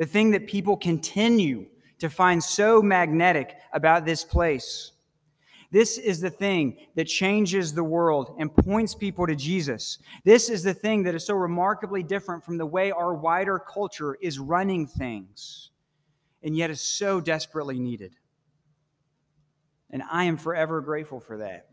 the 0.00 0.06
thing 0.06 0.30
that 0.30 0.46
people 0.46 0.78
continue 0.78 1.66
to 1.98 2.08
find 2.08 2.42
so 2.42 2.80
magnetic 2.80 3.56
about 3.74 4.06
this 4.06 4.24
place. 4.24 4.92
This 5.70 5.98
is 5.98 6.20
the 6.20 6.30
thing 6.30 6.78
that 6.94 7.04
changes 7.04 7.74
the 7.74 7.84
world 7.84 8.34
and 8.38 8.52
points 8.52 8.94
people 8.94 9.26
to 9.26 9.36
Jesus. 9.36 9.98
This 10.24 10.48
is 10.48 10.62
the 10.62 10.72
thing 10.72 11.02
that 11.02 11.14
is 11.14 11.26
so 11.26 11.34
remarkably 11.34 12.02
different 12.02 12.42
from 12.42 12.56
the 12.56 12.64
way 12.64 12.90
our 12.90 13.14
wider 13.14 13.58
culture 13.58 14.16
is 14.22 14.38
running 14.38 14.86
things, 14.86 15.68
and 16.42 16.56
yet 16.56 16.70
is 16.70 16.80
so 16.80 17.20
desperately 17.20 17.78
needed. 17.78 18.14
And 19.90 20.02
I 20.10 20.24
am 20.24 20.38
forever 20.38 20.80
grateful 20.80 21.20
for 21.20 21.36
that. 21.36 21.66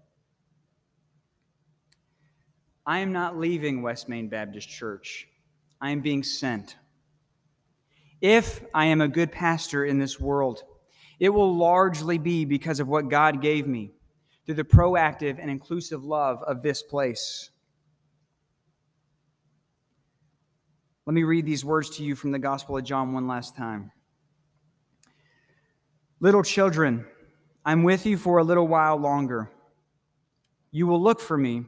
I 2.86 3.00
am 3.00 3.14
not 3.14 3.38
leaving 3.38 3.82
West 3.82 4.10
Main 4.10 4.28
Baptist 4.28 4.68
Church, 4.68 5.30
I 5.80 5.92
am 5.92 6.02
being 6.02 6.24
sent. 6.24 6.76
If 8.22 8.64
I 8.74 8.86
am 8.86 9.02
a 9.02 9.08
good 9.08 9.32
pastor 9.32 9.86
in 9.86 10.00
this 10.00 10.20
world, 10.20 10.64
it 11.20 11.30
will 11.30 11.56
largely 11.56 12.18
be 12.18 12.46
because 12.46 12.80
of 12.80 12.88
what 12.88 13.10
God 13.10 13.42
gave 13.42 13.68
me 13.68 13.92
through 14.46 14.56
the 14.56 14.64
proactive 14.64 15.38
and 15.40 15.52
inclusive 15.52 16.04
love 16.04 16.42
of 16.44 16.62
this 16.62 16.82
place. 16.82 17.52
Let 21.06 21.14
me 21.14 21.24
read 21.24 21.46
these 21.46 21.64
words 21.64 21.90
to 21.98 22.04
you 22.04 22.16
from 22.16 22.32
the 22.32 22.40
Gospel 22.40 22.78
of 22.78 22.84
John 22.84 23.14
one 23.14 23.28
last 23.28 23.56
time. 23.56 23.92
Little 26.20 26.44
children, 26.44 27.06
I'm 27.64 27.84
with 27.84 28.06
you 28.06 28.18
for 28.18 28.40
a 28.40 28.44
little 28.44 28.68
while 28.68 28.98
longer. 28.98 29.52
You 30.72 30.88
will 30.88 31.02
look 31.02 31.20
for 31.20 31.38
me, 31.38 31.66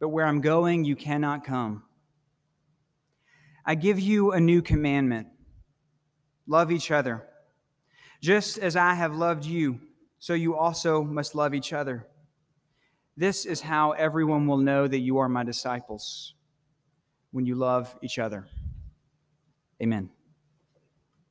but 0.00 0.08
where 0.08 0.26
I'm 0.26 0.40
going, 0.40 0.84
you 0.84 0.96
cannot 0.96 1.44
come. 1.44 1.82
I 3.64 3.74
give 3.74 4.00
you 4.00 4.32
a 4.32 4.40
new 4.40 4.62
commandment 4.62 5.28
love 6.46 6.72
each 6.72 6.90
other. 6.90 7.22
Just 8.20 8.58
as 8.58 8.76
I 8.76 8.94
have 8.94 9.14
loved 9.14 9.44
you, 9.44 9.80
so 10.18 10.34
you 10.34 10.56
also 10.56 11.02
must 11.02 11.34
love 11.34 11.54
each 11.54 11.72
other. 11.72 12.06
This 13.16 13.44
is 13.44 13.60
how 13.60 13.92
everyone 13.92 14.46
will 14.46 14.58
know 14.58 14.86
that 14.86 14.98
you 14.98 15.18
are 15.18 15.28
my 15.28 15.44
disciples 15.44 16.34
when 17.30 17.46
you 17.46 17.54
love 17.54 17.94
each 18.02 18.18
other. 18.18 18.46
Amen. 19.82 20.10